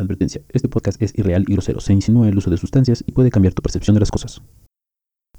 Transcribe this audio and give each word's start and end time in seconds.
Advertencia, 0.00 0.42
este 0.48 0.68
podcast 0.68 1.00
es 1.02 1.16
irreal 1.18 1.44
y 1.46 1.52
grosero, 1.52 1.80
se 1.80 1.92
insinúa 1.92 2.28
el 2.28 2.36
uso 2.36 2.50
de 2.50 2.56
sustancias 2.56 3.04
y 3.06 3.12
puede 3.12 3.30
cambiar 3.30 3.54
tu 3.54 3.62
percepción 3.62 3.94
de 3.94 4.00
las 4.00 4.10
cosas. 4.10 4.42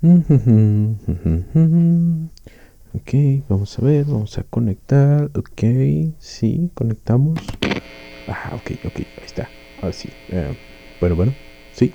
Ok, 2.93 3.13
vamos 3.47 3.79
a 3.79 3.81
ver, 3.83 4.03
vamos 4.03 4.37
a 4.37 4.43
conectar. 4.43 5.31
Ok, 5.33 5.63
sí, 6.19 6.69
conectamos. 6.73 7.39
Ah, 8.27 8.51
ok, 8.53 8.71
ok, 8.85 8.97
ahí 8.97 9.25
está. 9.25 9.47
Ahora 9.81 9.93
sí. 9.93 10.09
Eh, 10.27 10.57
bueno, 10.99 11.15
bueno, 11.15 11.33
sí. 11.71 11.93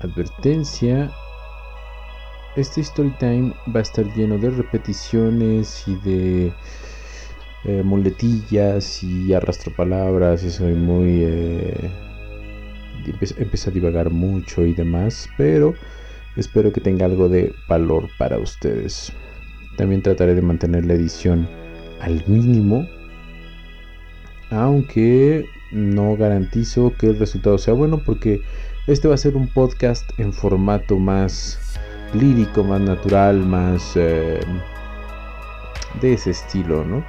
Advertencia. 0.00 1.10
Este 2.56 2.82
story 2.82 3.10
time 3.18 3.52
va 3.74 3.80
a 3.80 3.82
estar 3.82 4.06
lleno 4.14 4.38
de 4.38 4.48
repeticiones 4.50 5.88
y 5.88 5.96
de 5.96 6.52
eh, 7.64 7.82
muletillas 7.82 9.02
y 9.02 9.34
arrastro 9.34 9.74
palabras 9.74 10.44
y 10.44 10.50
soy 10.50 10.74
muy... 10.74 11.24
Eh, 11.24 11.90
empiezo 13.38 13.70
a 13.70 13.72
divagar 13.72 14.10
mucho 14.10 14.64
y 14.64 14.72
demás, 14.72 15.28
pero 15.36 15.74
espero 16.36 16.72
que 16.72 16.80
tenga 16.80 17.06
algo 17.06 17.28
de 17.28 17.52
valor 17.68 18.08
para 18.18 18.38
ustedes. 18.38 19.12
También 19.76 20.02
trataré 20.02 20.36
de 20.36 20.42
mantener 20.42 20.86
la 20.86 20.94
edición 20.94 21.48
al 22.00 22.22
mínimo, 22.28 22.86
aunque 24.50 25.44
no 25.72 26.16
garantizo 26.16 26.92
que 26.96 27.08
el 27.08 27.18
resultado 27.18 27.58
sea 27.58 27.74
bueno 27.74 28.00
porque 28.04 28.42
este 28.86 29.08
va 29.08 29.14
a 29.14 29.18
ser 29.18 29.36
un 29.36 29.48
podcast 29.48 30.08
en 30.18 30.32
formato 30.32 30.98
más 31.00 31.58
lírico, 32.12 32.62
más 32.62 32.80
natural, 32.80 33.38
más 33.40 33.92
eh, 33.96 34.40
de 36.00 36.12
ese 36.14 36.30
estilo, 36.30 36.84
¿no? 36.84 37.04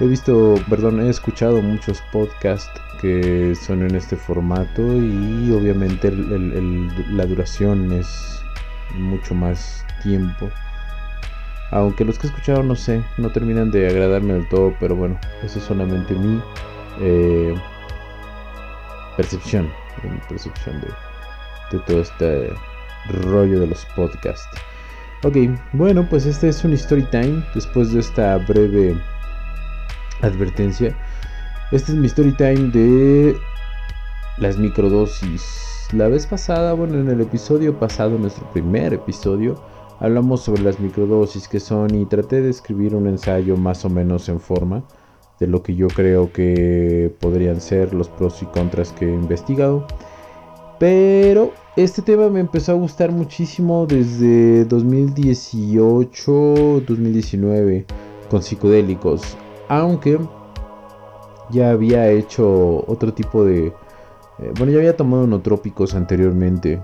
He 0.00 0.06
visto, 0.06 0.54
perdón, 0.68 1.00
he 1.00 1.08
escuchado 1.08 1.60
muchos 1.60 2.00
podcasts 2.12 2.80
que 3.00 3.54
son 3.54 3.82
en 3.82 3.94
este 3.96 4.16
formato 4.16 4.82
y 4.82 5.52
obviamente 5.52 6.10
la 6.12 7.26
duración 7.26 7.92
es 7.92 8.42
mucho 8.94 9.34
más 9.34 9.84
tiempo. 10.02 10.48
Aunque 11.70 12.04
los 12.04 12.18
que 12.18 12.26
he 12.26 12.30
escuchado 12.30 12.62
no 12.62 12.74
sé, 12.76 13.02
no 13.18 13.30
terminan 13.30 13.70
de 13.70 13.88
agradarme 13.88 14.34
del 14.34 14.48
todo, 14.48 14.74
pero 14.80 14.96
bueno, 14.96 15.18
eso 15.42 15.58
es 15.58 15.64
solamente 15.64 16.14
mi 16.14 16.40
eh, 17.00 17.54
percepción, 19.16 19.70
mi 20.02 20.18
percepción 20.28 20.80
de, 20.80 20.88
de 21.76 21.84
todo 21.84 22.00
este 22.00 22.52
rollo 23.08 23.60
de 23.60 23.66
los 23.66 23.84
podcasts. 23.96 24.48
Ok, 25.24 25.36
bueno, 25.72 26.06
pues 26.08 26.26
este 26.26 26.48
es 26.48 26.64
un 26.64 26.72
story 26.74 27.02
time 27.10 27.44
después 27.54 27.92
de 27.92 28.00
esta 28.00 28.38
breve 28.38 28.96
advertencia. 30.22 30.96
Este 31.72 31.92
es 31.92 31.98
mi 31.98 32.06
story 32.06 32.32
time 32.32 32.70
de 32.70 33.36
las 34.38 34.56
microdosis. 34.56 35.88
La 35.92 36.08
vez 36.08 36.26
pasada, 36.26 36.72
bueno, 36.74 36.98
en 36.98 37.08
el 37.08 37.20
episodio 37.20 37.78
pasado, 37.78 38.18
nuestro 38.18 38.50
primer 38.52 38.94
episodio, 38.94 39.60
hablamos 40.00 40.42
sobre 40.42 40.62
las 40.62 40.78
microdosis 40.78 41.48
que 41.48 41.60
son 41.60 41.94
y 41.94 42.06
traté 42.06 42.40
de 42.40 42.50
escribir 42.50 42.94
un 42.94 43.06
ensayo 43.06 43.56
más 43.56 43.84
o 43.84 43.90
menos 43.90 44.28
en 44.28 44.38
forma 44.38 44.84
de 45.40 45.46
lo 45.46 45.62
que 45.62 45.74
yo 45.74 45.88
creo 45.88 46.32
que 46.32 47.14
podrían 47.20 47.60
ser 47.60 47.94
los 47.94 48.08
pros 48.08 48.42
y 48.42 48.46
contras 48.46 48.92
que 48.92 49.06
he 49.06 49.12
investigado. 49.12 49.86
Pero 50.78 51.52
este 51.76 52.02
tema 52.02 52.28
me 52.28 52.40
empezó 52.40 52.72
a 52.72 52.76
gustar 52.76 53.10
muchísimo 53.10 53.86
desde 53.86 54.64
2018, 54.64 56.32
2019 56.86 57.86
con 58.30 58.42
psicodélicos. 58.42 59.36
Aunque 59.68 60.18
ya 61.50 61.70
había 61.70 62.08
hecho 62.10 62.84
otro 62.86 63.12
tipo 63.12 63.44
de... 63.44 63.72
Eh, 64.38 64.52
bueno, 64.56 64.72
ya 64.72 64.78
había 64.78 64.96
tomado 64.96 65.26
nootrópicos 65.26 65.94
anteriormente. 65.94 66.80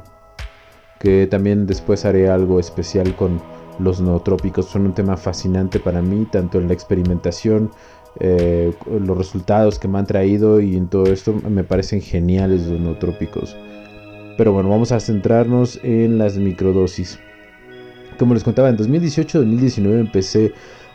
Que 0.98 1.26
también 1.26 1.66
después 1.66 2.04
haré 2.04 2.28
algo 2.28 2.58
especial 2.58 3.14
con 3.14 3.40
los 3.78 4.00
nootrópicos. 4.00 4.66
Son 4.66 4.86
un 4.86 4.94
tema 4.94 5.16
fascinante 5.16 5.78
para 5.78 6.02
mí, 6.02 6.26
tanto 6.30 6.58
en 6.58 6.68
la 6.68 6.74
experimentación, 6.74 7.70
eh, 8.20 8.72
los 8.86 9.18
resultados 9.18 9.78
que 9.78 9.88
me 9.88 9.98
han 9.98 10.06
traído 10.06 10.60
y 10.60 10.76
en 10.76 10.88
todo 10.88 11.06
esto 11.06 11.34
me 11.48 11.64
parecen 11.64 12.00
geniales 12.00 12.66
los 12.66 12.80
nootrópicos. 12.80 13.56
Pero 14.36 14.52
bueno, 14.52 14.68
vamos 14.68 14.92
a 14.92 15.00
centrarnos 15.00 15.78
en 15.82 16.18
las 16.18 16.36
microdosis. 16.36 17.18
Como 18.18 18.34
les 18.34 18.44
contaba, 18.44 18.68
en 18.68 18.76
2018-2019 18.76 20.00
empecé 20.00 20.52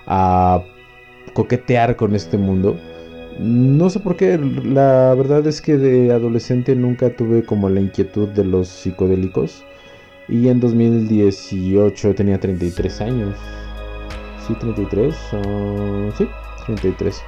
a 0.08 0.62
coquetear 1.34 1.96
con 1.96 2.16
este 2.16 2.38
mundo. 2.38 2.78
No 3.40 3.90
sé 3.90 4.00
por 4.00 4.18
qué, 4.18 4.38
la 4.38 5.14
verdad 5.16 5.48
es 5.48 5.62
que 5.62 5.78
de 5.78 6.12
adolescente 6.12 6.76
nunca 6.76 7.16
tuve 7.16 7.44
como 7.44 7.70
la 7.70 7.80
inquietud 7.80 8.28
de 8.30 8.44
los 8.44 8.68
psicodélicos. 8.68 9.64
Y 10.28 10.50
en 10.50 10.60
2018 10.60 12.16
tenía 12.16 12.40
33 12.40 13.02
años. 13.02 13.36
Sí, 14.46 14.54
33. 14.56 15.16
sí, 16.18 16.28
33. 16.66 17.22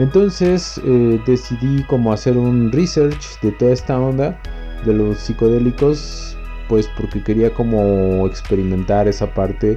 Entonces 0.00 0.80
eh, 0.82 1.20
decidí 1.26 1.82
como 1.82 2.10
hacer 2.10 2.38
un 2.38 2.72
research 2.72 3.38
de 3.42 3.52
toda 3.52 3.72
esta 3.72 4.00
onda 4.00 4.40
de 4.86 4.94
los 4.94 5.18
psicodélicos, 5.18 6.38
pues 6.70 6.88
porque 6.96 7.22
quería 7.22 7.52
como 7.52 8.26
experimentar 8.26 9.08
esa 9.08 9.26
parte 9.34 9.76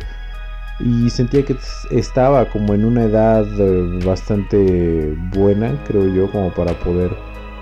y 0.80 1.10
sentía 1.10 1.44
que 1.44 1.58
estaba 1.92 2.46
como 2.46 2.74
en 2.74 2.86
una 2.86 3.04
edad 3.04 3.46
eh, 3.60 4.00
bastante 4.06 5.14
buena, 5.36 5.78
creo 5.86 6.08
yo, 6.08 6.32
como 6.32 6.54
para 6.54 6.72
poder 6.80 7.12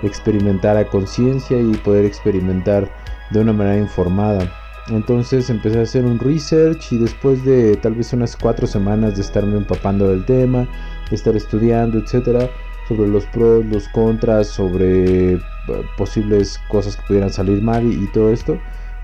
experimentar 0.04 0.76
a 0.76 0.86
conciencia 0.86 1.60
y 1.60 1.72
poder 1.78 2.04
experimentar 2.04 2.88
de 3.30 3.40
una 3.40 3.52
manera 3.52 3.78
informada. 3.78 4.61
Entonces 4.88 5.48
empecé 5.48 5.78
a 5.78 5.82
hacer 5.82 6.04
un 6.04 6.18
research 6.18 6.92
y 6.92 6.98
después 6.98 7.44
de 7.44 7.76
tal 7.76 7.94
vez 7.94 8.12
unas 8.12 8.36
cuatro 8.36 8.66
semanas 8.66 9.14
de 9.14 9.22
estarme 9.22 9.56
empapando 9.56 10.08
del 10.08 10.24
tema, 10.24 10.68
de 11.08 11.16
estar 11.16 11.36
estudiando, 11.36 11.98
etcétera, 11.98 12.50
sobre 12.88 13.08
los 13.08 13.24
pros, 13.26 13.64
los 13.66 13.88
contras, 13.88 14.48
sobre 14.48 15.34
eh, 15.34 15.40
posibles 15.96 16.58
cosas 16.68 16.96
que 16.96 17.02
pudieran 17.06 17.30
salir 17.30 17.62
mal 17.62 17.86
y, 17.86 18.06
todo 18.08 18.32
esto, 18.32 18.58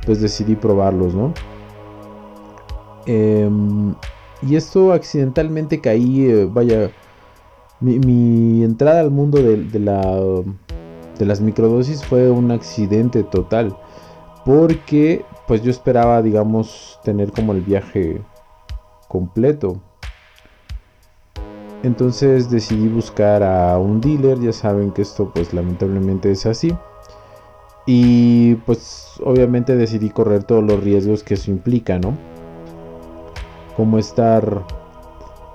pues 0.04 0.20
decidí 0.20 0.56
probarlos, 0.56 1.14
¿no? 1.14 1.32
Em, 3.06 3.94
y 4.42 4.56
esto 4.56 4.92
accidentalmente 4.92 5.80
caí, 5.80 6.26
eh, 6.26 6.48
vaya, 6.50 6.90
mi, 7.80 8.64
entrada 8.64 9.00
al 9.00 9.10
mundo 9.12 9.40
de, 9.40 9.78
la, 9.78 10.02
de 11.18 11.24
las 11.24 11.40
microdosis 11.40 12.04
fue 12.04 12.28
un 12.30 12.50
accidente 12.50 13.22
total. 13.22 13.76
Porque 14.44 15.24
pues 15.48 15.62
yo 15.62 15.70
esperaba, 15.70 16.20
digamos, 16.20 17.00
tener 17.02 17.32
como 17.32 17.52
el 17.52 17.62
viaje 17.62 18.20
completo. 19.08 19.80
Entonces 21.82 22.50
decidí 22.50 22.86
buscar 22.88 23.42
a 23.42 23.78
un 23.78 24.00
dealer, 24.00 24.38
ya 24.40 24.52
saben 24.52 24.92
que 24.92 25.02
esto 25.02 25.32
pues 25.32 25.54
lamentablemente 25.54 26.30
es 26.30 26.44
así. 26.44 26.76
Y 27.86 28.56
pues 28.66 29.14
obviamente 29.24 29.74
decidí 29.74 30.10
correr 30.10 30.44
todos 30.44 30.62
los 30.62 30.84
riesgos 30.84 31.22
que 31.22 31.34
eso 31.34 31.50
implica, 31.50 31.98
¿no? 31.98 32.14
Como 33.74 33.96
estar, 33.96 34.64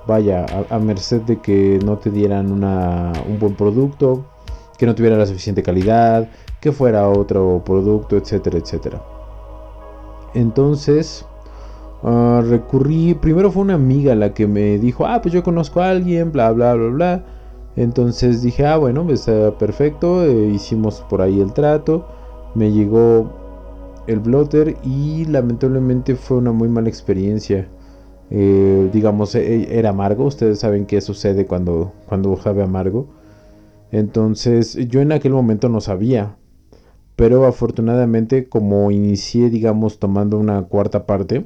vaya, 0.08 0.48
a, 0.72 0.80
merced 0.80 1.22
de 1.22 1.40
que 1.40 1.78
no 1.86 1.98
te 2.00 2.10
dieran 2.10 2.52
un 2.52 3.40
buen 3.40 3.54
producto, 3.54 4.26
que 4.80 4.88
no 4.88 4.96
tuviera 4.96 5.18
la 5.18 5.28
suficiente 5.28 5.62
calidad, 5.62 6.28
que 6.60 6.72
fuera 6.72 7.08
otro 7.08 7.62
producto, 7.64 8.18
etcétera, 8.18 8.58
etcétera. 8.58 9.13
Entonces, 10.34 11.26
ah, 12.04 12.44
recurrí, 12.48 13.14
primero 13.14 13.52
fue 13.52 13.64
una 13.64 13.76
amiga 13.76 14.16
la 14.16 14.34
que 14.34 14.48
me 14.48 14.78
dijo, 14.80 15.06
ah, 15.06 15.22
pues 15.22 15.34
yo 15.34 15.44
conozco 15.44 15.82
a 15.82 15.90
alguien, 15.90 16.32
bla, 16.32 16.52
bla, 16.52 16.74
bla, 16.74 16.90
bla. 16.90 17.26
Entonces 17.76 18.42
dije, 18.42 18.66
ah, 18.66 18.78
bueno, 18.78 19.10
está 19.10 19.58
perfecto, 19.58 20.24
eh, 20.24 20.50
hicimos 20.54 21.02
por 21.10 21.22
ahí 21.22 21.42
el 21.42 21.54
trato, 21.54 22.08
me 22.56 22.72
llegó 22.72 23.32
el 24.08 24.20
blotter 24.20 24.78
y 24.84 25.26
lamentablemente 25.26 26.16
fue 26.16 26.38
una 26.38 26.52
muy 26.52 26.70
mala 26.70 26.90
experiencia. 26.90 27.68
Eh, 28.30 28.90
digamos, 28.94 29.36
e, 29.36 29.78
era 29.78 29.90
amargo, 29.90 30.26
ustedes 30.26 30.60
saben 30.60 30.86
qué 30.86 31.02
sucede 31.02 31.46
cuando, 31.46 31.94
cuando 32.08 32.36
sabe 32.38 32.64
amargo. 32.64 33.08
Entonces 33.92 34.76
yo 34.88 35.02
en 35.02 35.12
aquel 35.12 35.34
momento 35.34 35.70
no 35.70 35.82
sabía, 35.82 36.36
pero 37.16 37.46
afortunadamente 37.46 38.50
como 38.50 38.92
inicié, 38.92 39.50
digamos, 39.50 40.00
tomando 40.00 40.38
una 40.38 40.64
cuarta 40.64 41.06
parte, 41.06 41.46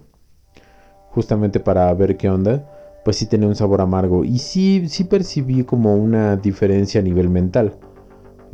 justamente 1.12 1.60
para 1.60 1.94
ver 1.94 2.18
qué 2.18 2.30
onda, 2.30 2.66
pues 3.04 3.18
sí 3.18 3.26
tenía 3.26 3.48
un 3.48 3.56
sabor 3.56 3.82
amargo. 3.82 4.24
Y 4.24 4.40
sí, 4.40 4.86
sí 4.88 5.04
percibí 5.04 5.64
como 5.64 5.96
una 5.96 6.36
diferencia 6.36 7.02
a 7.02 7.04
nivel 7.04 7.30
mental. 7.30 7.74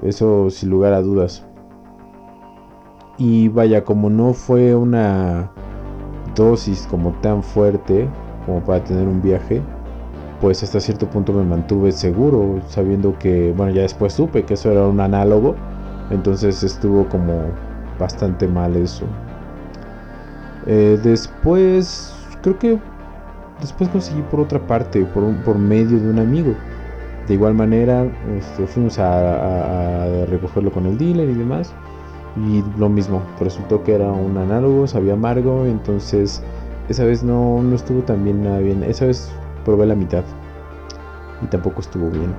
Eso 0.01 0.49
sin 0.49 0.69
lugar 0.69 0.93
a 0.93 1.01
dudas. 1.01 1.45
Y 3.17 3.47
vaya, 3.49 3.83
como 3.83 4.09
no 4.09 4.33
fue 4.33 4.75
una 4.75 5.51
dosis 6.35 6.87
como 6.89 7.11
tan 7.21 7.43
fuerte, 7.43 8.07
como 8.45 8.63
para 8.63 8.83
tener 8.83 9.07
un 9.07 9.21
viaje, 9.21 9.61
pues 10.41 10.63
hasta 10.63 10.79
cierto 10.79 11.09
punto 11.09 11.31
me 11.31 11.43
mantuve 11.43 11.91
seguro, 11.91 12.59
sabiendo 12.67 13.17
que, 13.19 13.53
bueno, 13.55 13.71
ya 13.71 13.83
después 13.83 14.13
supe 14.13 14.43
que 14.43 14.55
eso 14.55 14.71
era 14.71 14.87
un 14.87 14.99
análogo, 14.99 15.55
entonces 16.09 16.63
estuvo 16.63 17.07
como 17.09 17.45
bastante 17.99 18.47
mal 18.47 18.75
eso. 18.75 19.05
Eh, 20.65 20.99
después, 21.03 22.13
creo 22.41 22.57
que 22.57 22.79
después 23.61 23.89
conseguí 23.89 24.21
por 24.23 24.39
otra 24.39 24.59
parte, 24.59 25.03
por, 25.05 25.23
por 25.43 25.57
medio 25.57 25.99
de 25.99 26.09
un 26.09 26.19
amigo. 26.19 26.53
De 27.27 27.35
igual 27.35 27.53
manera, 27.53 28.05
este, 28.37 28.67
fuimos 28.67 28.99
a, 28.99 30.25
recogerlo 30.27 30.71
con 30.71 30.85
el 30.85 30.97
dealer 30.97 31.29
y 31.29 31.33
demás. 31.33 31.73
Y 32.35 32.63
lo 32.77 32.89
mismo, 32.89 33.21
resultó 33.39 33.83
que 33.83 33.93
era 33.93 34.11
un 34.11 34.37
análogo, 34.37 34.87
sabía 34.87 35.13
amargo, 35.13 35.65
entonces 35.65 36.41
esa 36.89 37.05
vez 37.05 37.23
no, 37.23 37.61
no 37.61 37.75
estuvo 37.75 38.01
tan 38.01 38.23
bien 38.23 38.43
nada 38.43 38.59
bien. 38.59 38.83
Esa 38.83 39.05
vez 39.05 39.31
probé 39.63 39.85
la 39.85 39.95
mitad 39.95 40.23
y 41.41 41.47
tampoco 41.47 41.81
estuvo 41.81 42.09
bien. 42.09 42.33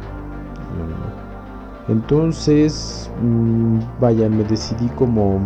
Entonces, 1.88 3.10
mm, 3.22 3.78
vaya, 4.00 4.28
me 4.28 4.44
decidí 4.44 4.88
como 4.90 5.40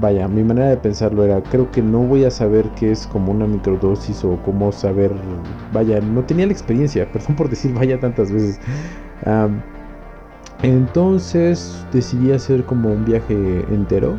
vaya, 0.00 0.26
mi 0.28 0.42
manera 0.42 0.68
de 0.68 0.76
pensarlo 0.76 1.24
era, 1.24 1.42
creo 1.42 1.70
que 1.70 1.82
no 1.82 2.00
voy 2.00 2.24
a 2.24 2.30
saber 2.30 2.68
qué 2.70 2.90
es 2.90 3.06
como 3.06 3.32
una 3.32 3.46
microdosis 3.46 4.24
o 4.24 4.38
cómo 4.44 4.72
saber, 4.72 5.12
vaya, 5.72 6.00
no 6.00 6.22
tenía 6.24 6.46
la 6.46 6.52
experiencia, 6.52 7.06
perdón 7.12 7.36
por 7.36 7.48
decir 7.48 7.74
vaya 7.74 8.00
tantas 8.00 8.32
veces. 8.32 8.60
entonces 10.62 11.86
decidí 11.92 12.32
hacer 12.32 12.64
como 12.64 12.90
un 12.90 13.04
viaje 13.04 13.64
entero 13.70 14.18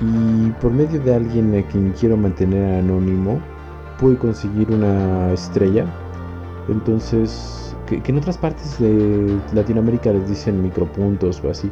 y 0.00 0.50
por 0.60 0.72
medio 0.72 1.00
de 1.00 1.14
alguien 1.14 1.56
a 1.56 1.62
quien 1.68 1.92
quiero 1.92 2.16
mantener 2.16 2.78
anónimo, 2.80 3.40
pude 3.98 4.16
conseguir 4.16 4.70
una 4.70 5.32
estrella. 5.32 5.86
Entonces, 6.68 7.67
que 7.88 8.10
en 8.10 8.18
otras 8.18 8.38
partes 8.38 8.78
de 8.78 9.38
Latinoamérica 9.52 10.12
les 10.12 10.28
dicen 10.28 10.62
micropuntos 10.62 11.42
o 11.44 11.50
así. 11.50 11.70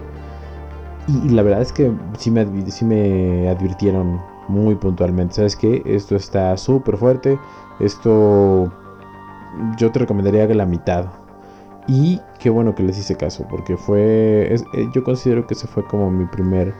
Y, 1.09 1.29
la 1.29 1.43
verdad 1.43 1.63
es 1.63 1.73
que 1.73 1.93
sí 2.19 2.31
me, 2.31 2.45
me 2.47 3.49
advirtieron 3.49 4.21
muy 4.49 4.75
puntualmente. 4.75 5.35
¿Sabes 5.35 5.57
qué? 5.57 5.83
Esto 5.85 6.17
está 6.17 6.57
súper 6.57 6.97
fuerte. 6.97 7.39
Esto 7.81 8.73
yo 9.77 9.93
te 9.93 9.99
recomendaría 10.01 10.49
que 10.49 10.55
la 10.55 10.67
mitad. 10.67 11.07
Y 11.87 12.21
qué 12.41 12.51
bueno 12.51 12.75
que 12.75 12.83
les 12.83 12.99
hice 12.99 13.17
caso. 13.17 13.47
Porque 13.49 13.77
fue. 13.77 14.55
Eh, 14.55 14.89
yo 14.95 15.05
considero 15.05 15.47
que 15.47 15.55
ese 15.55 15.69
fue 15.69 15.85
como 15.87 16.11
mi 16.11 16.25
primer. 16.27 16.75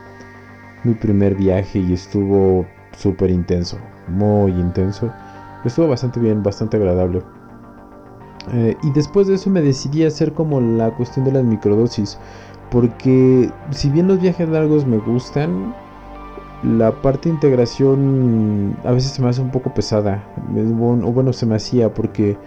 Mi 0.83 0.93
primer 0.93 1.35
viaje. 1.35 1.79
Y 1.79 1.93
estuvo 1.93 2.65
súper 2.97 3.29
intenso. 3.31 3.77
Muy 4.07 4.51
intenso. 4.51 5.11
Estuvo 5.63 5.87
bastante 5.87 6.19
bien, 6.19 6.43
bastante 6.43 6.77
agradable. 6.77 7.21
Eh, 8.53 8.77
y 8.83 8.91
después 8.91 9.27
de 9.27 9.35
eso 9.35 9.49
me 9.49 9.61
decidí 9.61 10.03
a 10.03 10.07
hacer 10.07 10.33
como 10.33 10.61
la 10.61 10.91
cuestión 10.91 11.25
de 11.25 11.31
las 11.31 11.43
microdosis. 11.43 12.17
Porque 12.71 13.49
si 13.71 13.89
bien 13.89 14.07
los 14.07 14.19
viajes 14.19 14.49
largos 14.49 14.85
me 14.85 14.97
gustan, 14.97 15.73
la 16.63 16.91
parte 17.01 17.29
de 17.29 17.35
integración 17.35 18.75
a 18.83 18.91
veces 18.91 19.11
se 19.11 19.21
me 19.21 19.29
hace 19.29 19.41
un 19.41 19.51
poco 19.51 19.73
pesada. 19.73 20.23
O 20.81 21.11
bueno, 21.11 21.33
se 21.33 21.45
me 21.45 21.55
hacía 21.55 21.93
porque, 21.93 22.37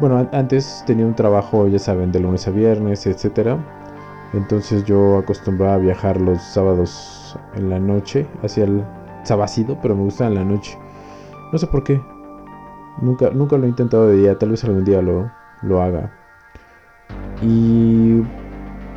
bueno, 0.00 0.28
antes 0.32 0.82
tenía 0.86 1.06
un 1.06 1.14
trabajo, 1.14 1.66
ya 1.68 1.78
saben, 1.78 2.12
de 2.12 2.20
lunes 2.20 2.46
a 2.48 2.50
viernes, 2.50 3.06
etc. 3.06 3.56
Entonces 4.34 4.84
yo 4.84 5.18
acostumbraba 5.18 5.74
a 5.74 5.78
viajar 5.78 6.20
los 6.20 6.42
sábados 6.42 7.38
en 7.54 7.70
la 7.70 7.78
noche, 7.78 8.26
hacia 8.42 8.64
el 8.64 8.84
sabácido, 9.22 9.78
pero 9.80 9.94
me 9.94 10.02
gusta 10.02 10.26
en 10.26 10.34
la 10.34 10.44
noche. 10.44 10.76
No 11.52 11.58
sé 11.58 11.66
por 11.66 11.84
qué. 11.84 12.00
Nunca, 13.00 13.30
nunca 13.30 13.56
lo 13.56 13.64
he 13.64 13.68
intentado 13.68 14.08
de 14.08 14.16
día, 14.16 14.38
tal 14.38 14.50
vez 14.50 14.64
algún 14.64 14.84
día 14.84 15.02
lo, 15.02 15.30
lo 15.62 15.82
haga. 15.82 16.10
Y 17.42 18.22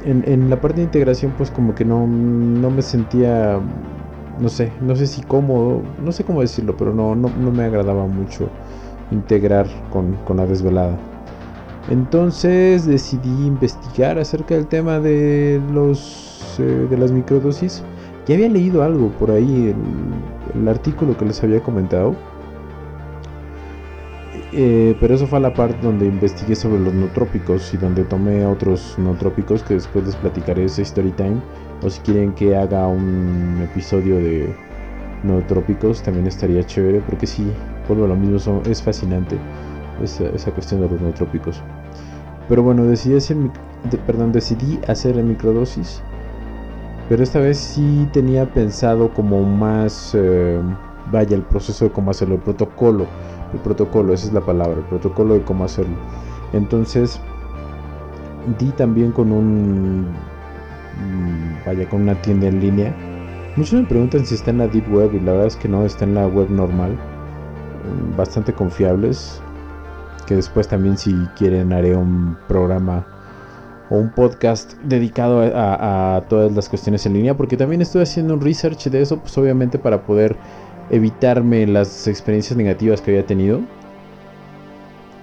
en, 0.06 0.50
la 0.50 0.60
parte 0.60 0.78
de 0.78 0.84
integración 0.84 1.34
pues 1.38 1.52
como 1.52 1.76
que 1.76 1.86
no, 1.86 2.08
me 2.08 2.82
sentía, 2.82 3.60
no 4.40 4.50
sé, 4.50 4.72
no 4.82 4.96
sé 4.96 5.08
si 5.08 5.22
cómodo, 5.22 5.82
no 6.04 6.12
sé 6.12 6.24
cómo 6.24 6.42
decirlo, 6.42 6.76
pero 6.78 6.94
no, 6.94 7.16
no, 7.16 7.30
me 7.52 7.64
agradaba 7.64 8.08
mucho 8.08 8.50
integrar 9.12 9.68
con, 9.92 10.18
la 10.36 10.46
desvelada. 10.46 10.98
Entonces 11.90 12.86
decidí 12.86 13.48
investigar 13.48 14.20
acerca 14.20 14.56
del 14.56 14.68
tema 14.68 15.00
de 15.00 15.62
los 15.74 16.56
eh, 16.60 16.88
de 16.90 16.98
las 16.98 17.12
microdosis. 17.12 17.84
Ya 18.28 18.36
había 18.36 18.50
leído 18.50 18.84
algo 18.84 19.10
por 19.18 19.32
ahí, 19.32 19.74
el 20.54 20.68
artículo 20.68 21.18
que 21.18 21.26
les 21.26 21.44
había 21.44 21.62
comentado 21.62 22.16
eh, 24.52 24.96
pero 25.00 25.14
eso 25.14 25.28
fue 25.28 25.40
la 25.40 25.54
parte 25.54 25.78
donde 25.82 26.08
investigué 26.08 26.56
sobre 26.56 26.80
los 26.80 26.94
nootrópicos 26.94 27.72
y 27.74 27.78
donde 27.78 28.04
tomé 28.04 28.46
otros 28.46 28.96
nootrópicos 28.98 29.62
que 29.62 29.76
después 29.76 30.06
les 30.06 30.16
platicaré 30.16 30.66
ese 30.66 30.82
story 30.82 31.12
time. 31.12 31.40
O 31.84 31.90
si 31.90 32.02
quieren 32.02 32.34
que 32.34 32.56
haga 32.56 32.88
un 32.88 33.62
episodio 33.64 34.18
de 34.18 34.54
nootrópicos 35.24 36.02
también 36.02 36.28
estaría 36.28 36.64
chévere 36.64 37.02
porque 37.02 37.28
sí, 37.28 37.46
vuelvo 37.88 38.06
a 38.06 38.08
lo 38.08 38.16
mismo, 38.16 38.62
es 38.66 38.82
fascinante 38.82 39.38
esa, 40.02 40.52
cuestión 40.52 40.82
de 40.82 40.90
los 40.90 41.00
nootrópicos. 41.00 41.62
Pero 42.48 42.64
bueno, 42.64 42.86
decidí 42.86 43.18
hacer, 43.18 43.38
perdón, 44.08 44.32
decidí 44.32 44.80
hacer 44.88 45.16
microdosis. 45.24 46.02
Pero 47.08 47.22
esta 47.24 47.40
vez 47.40 47.58
sí 47.58 48.08
tenía 48.12 48.52
pensado 48.52 49.14
como 49.14 49.44
más, 49.44 50.16
eh, 50.16 50.60
vaya, 51.12 51.36
el 51.36 51.44
proceso 51.44 51.86
de 51.86 51.92
cómo 51.92 52.12
hacerlo, 52.12 52.36
el 52.36 52.42
protocolo 52.42 53.06
el 53.54 53.60
protocolo, 53.60 54.14
esa 54.14 54.28
es 54.28 54.34
la 54.34 54.42
palabra, 54.42 54.78
el 54.78 54.86
protocolo 54.86 55.34
de 55.34 55.42
cómo 55.42 55.66
hacerlo. 55.66 55.96
Entonces, 56.54 57.20
di 58.58 58.72
también 58.72 59.12
con 59.12 59.32
un, 59.32 60.02
mm, 60.04 61.66
vaya, 61.66 61.88
con 61.90 62.02
una 62.02 62.16
tienda 62.22 62.48
en 62.48 62.60
línea. 62.60 62.96
Muchos 63.56 63.82
me 63.82 63.88
preguntan 63.88 64.26
si 64.26 64.36
está 64.36 64.52
en 64.52 64.60
la 64.60 64.68
Deep 64.68 64.92
Web 64.92 65.14
y 65.14 65.20
la 65.20 65.32
verdad 65.32 65.48
es 65.48 65.56
que 65.56 65.68
no, 65.68 65.86
está 65.86 66.06
en 66.06 66.16
la 66.16 66.28
web 66.28 66.50
normal. 66.50 66.94
Mm, 66.94 68.18
bastante 68.18 68.54
confiables. 68.54 69.42
Que 70.28 70.36
después 70.36 70.68
también 70.68 70.98
si 70.98 71.14
quieren 71.36 71.74
haré 71.74 71.96
un 71.96 72.38
programa 72.48 73.06
o 73.90 73.98
un 73.98 74.12
podcast 74.12 74.74
dedicado 74.84 75.42
a, 75.42 76.18
a, 76.18 76.22
todas 76.22 76.52
las 76.52 76.70
cuestiones 76.70 77.06
en 77.06 77.14
línea. 77.14 77.36
Porque 77.36 77.58
también 77.58 77.82
estoy 77.82 78.04
haciendo 78.04 78.36
un 78.36 78.42
research 78.42 78.86
de 78.90 79.02
eso, 79.02 79.20
pues 79.20 79.36
obviamente 79.38 79.80
para 79.80 80.04
poder 80.04 80.38
evitarme 80.90 81.68
las 81.68 82.08
experiencias 82.08 82.58
negativas 82.58 83.02
que 83.02 83.12
había 83.12 83.26
tenido. 83.26 83.62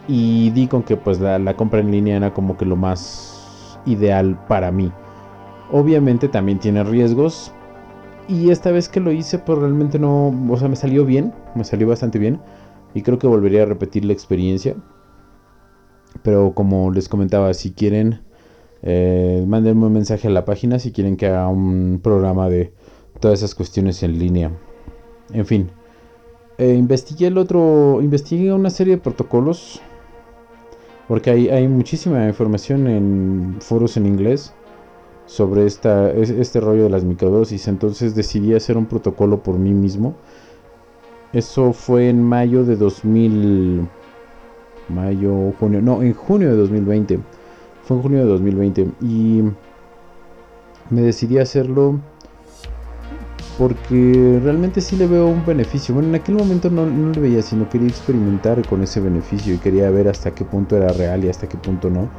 Y 0.09 0.51
di 0.51 0.69
con 0.69 0.83
que 0.83 0.97
pues 0.97 1.21
la, 1.21 1.55
compra 1.55 1.81
en 1.81 1.91
línea 1.91 2.17
era 2.17 2.33
como 2.33 2.57
que 2.57 2.65
lo 2.65 2.77
más 2.77 3.79
ideal 3.87 4.39
para 4.47 4.71
mí. 4.71 4.93
Obviamente 5.73 6.29
también 6.29 6.59
tiene 6.59 6.85
riesgos. 6.85 7.53
Y 8.29 8.51
esta 8.51 8.71
vez 8.71 8.89
que 8.89 9.01
lo 9.01 9.13
hice 9.13 9.39
pues 9.39 9.59
realmente 9.59 9.99
no, 9.99 10.35
o 10.49 10.57
sea, 10.57 10.69
me 10.69 10.77
salió 10.77 11.05
bien, 11.05 11.33
me 11.55 11.65
salió 11.65 11.89
bastante 11.89 12.19
bien. 12.19 12.41
Y 12.95 13.03
creo 13.03 13.19
que 13.19 13.27
volvería 13.27 13.63
a 13.63 13.67
repetir 13.67 14.05
la 14.05 14.13
experiencia. 14.13 14.77
Pero 16.23 16.53
como 16.55 16.91
les 16.93 17.09
comentaba, 17.09 17.53
si 17.53 17.73
quieren, 17.73 18.21
eh, 18.83 19.45
un 19.45 19.93
mensaje 19.93 20.29
a 20.29 20.31
la 20.31 20.45
página 20.45 20.79
si 20.79 20.93
quieren 20.93 21.17
que 21.17 21.27
haga 21.27 21.49
un 21.49 22.01
programa 22.03 22.49
de 22.49 22.73
todas 23.21 23.41
esas 23.41 23.55
cuestiones 23.55 24.03
en 24.03 24.19
línea. 24.19 24.53
En 25.33 25.47
fin. 25.47 25.71
Eh, 26.59 26.75
investigué 26.75 27.27
el 27.29 27.39
otro. 27.39 28.01
Investigué 28.01 28.53
una 28.53 28.71
serie 28.71 28.97
de 28.97 29.03
protocolos. 29.03 29.81
Porque 31.09 31.31
hay, 31.31 31.69
muchísima 31.69 32.27
información 32.27 32.89
en 32.89 33.57
foros 33.61 33.97
en 33.97 34.07
inglés 34.07 34.53
sobre 35.27 35.65
esta, 35.65 36.11
este 36.11 36.61
rollo 36.61 36.85
de 36.85 36.91
las 36.91 37.05
microdosis. 37.05 37.69
Entonces 37.69 38.17
decidí 38.17 38.55
hacer 38.55 38.77
un 38.77 38.87
protocolo 38.87 39.43
por 39.43 39.57
mí 39.57 39.73
mismo. 39.73 40.17
Eso 41.33 41.73
fue 41.73 42.09
en 42.09 42.23
mayo 42.23 42.65
de 42.65 42.77
2000. 42.77 43.89
Mayo, 44.89 45.53
junio. 45.61 45.81
No, 45.81 46.03
en 46.03 46.13
junio 46.13 46.51
de 46.51 46.57
2020. 46.57 47.21
Fue 47.85 47.97
en 47.97 48.03
junio 48.03 48.19
de 48.21 48.25
2020. 48.25 48.89
Y 49.01 49.43
me 50.91 51.03
decidí 51.03 51.39
hacerlo 51.39 52.01
porque 53.59 54.39
realmente 54.43 54.81
sí 54.81 54.97
le 54.97 55.07
veo 55.07 55.29
un 55.29 55.45
beneficio. 55.45 55.95
Bueno, 55.95 56.11
en 56.11 56.17
aquel 56.17 56.35
momento 56.35 56.69
no, 56.71 56.87
no, 56.87 57.13
le 57.13 57.21
veía, 57.21 57.43
sino 57.43 57.69
quería 57.69 57.89
experimentar 57.89 58.65
con 58.67 58.83
ese 58.83 59.01
beneficio 59.01 59.55
y 59.55 59.59
quería 59.59 59.91
ver 59.91 60.09
hasta 60.09 60.33
qué 60.33 60.45
punto 60.45 60.77
era 60.77 60.89
real 60.89 61.25
y 61.25 61.29
hasta 61.29 61.47
qué 61.47 61.57
punto 61.57 61.89
no. 61.89 62.11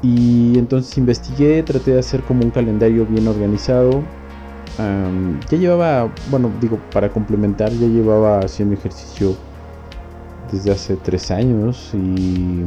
Y 0.00 0.58
entonces 0.58 0.96
investigué, 0.98 1.62
traté 1.62 1.92
de 1.92 1.98
hacer 1.98 2.22
como 2.22 2.44
un 2.44 2.50
calendario 2.50 3.06
bien 3.06 3.26
organizado. 3.28 4.02
ya 4.78 5.58
llevaba, 5.58 6.10
bueno, 6.30 6.50
digo, 6.60 6.78
para 6.92 7.10
complementar, 7.10 7.72
ya 7.72 7.86
llevaba 7.86 8.40
haciendo 8.40 8.74
ejercicio 8.74 9.34
desde 10.50 10.72
hace 10.72 10.96
tres 10.96 11.30
años 11.30 11.90
y 11.94 12.64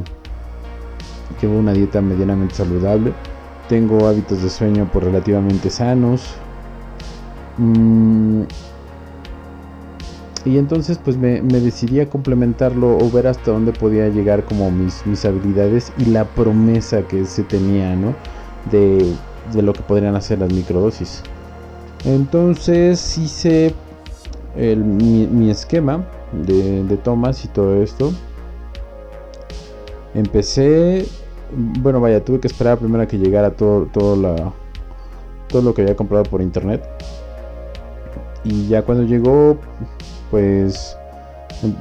llevo 1.41 1.57
una 1.57 1.73
dieta 1.73 2.01
medianamente 2.01 2.55
saludable. 2.55 3.13
Tengo 3.69 4.07
hábitos 4.07 4.41
de 4.41 4.49
sueño 4.49 4.85
por 4.85 5.03
pues, 5.03 5.05
relativamente 5.05 5.69
sanos. 5.69 6.37
Mm, 7.57 8.43
Y 10.45 10.57
entonces 10.57 10.97
pues 10.97 11.17
me, 11.17 11.41
decidí 11.41 11.99
a 11.99 12.09
complementarlo 12.09 12.97
o 12.97 13.11
ver 13.11 13.27
hasta 13.27 13.51
dónde 13.51 13.73
podía 13.73 14.07
llegar 14.07 14.45
como 14.45 14.71
mis, 14.71 15.05
mis 15.05 15.25
habilidades 15.25 15.91
y 15.97 16.05
la 16.05 16.23
promesa 16.23 17.01
que 17.01 17.25
se 17.25 17.43
tenía, 17.43 17.95
¿no? 17.95 18.15
De, 18.71 19.13
lo 19.61 19.73
que 19.73 19.81
podrían 19.81 20.15
hacer 20.15 20.39
las 20.39 20.53
microdosis. 20.53 21.21
Entonces 22.05 23.17
hice 23.17 23.73
mi, 24.55 25.49
esquema 25.49 26.05
de, 26.31 26.83
de 26.83 26.97
tomas 26.97 27.43
y 27.43 27.49
todo 27.49 27.81
esto. 27.83 28.13
Empecé, 30.13 31.05
bueno 31.81 31.99
vaya, 31.99 32.23
tuve 32.23 32.39
que 32.39 32.47
esperar 32.47 32.77
primero 32.77 33.03
a 33.03 33.07
que 33.07 33.17
llegara 33.17 33.51
todo, 33.51 33.85
todo, 33.85 34.15
la, 34.15 34.53
todo 35.49 35.61
lo 35.61 35.73
que 35.73 35.81
había 35.81 35.95
comprado 35.95 36.23
por 36.23 36.41
internet. 36.41 36.83
Y 38.47 38.67
ya 38.69 38.81
cuando 38.81 39.03
llegó, 39.03 39.57
pues 40.31 40.95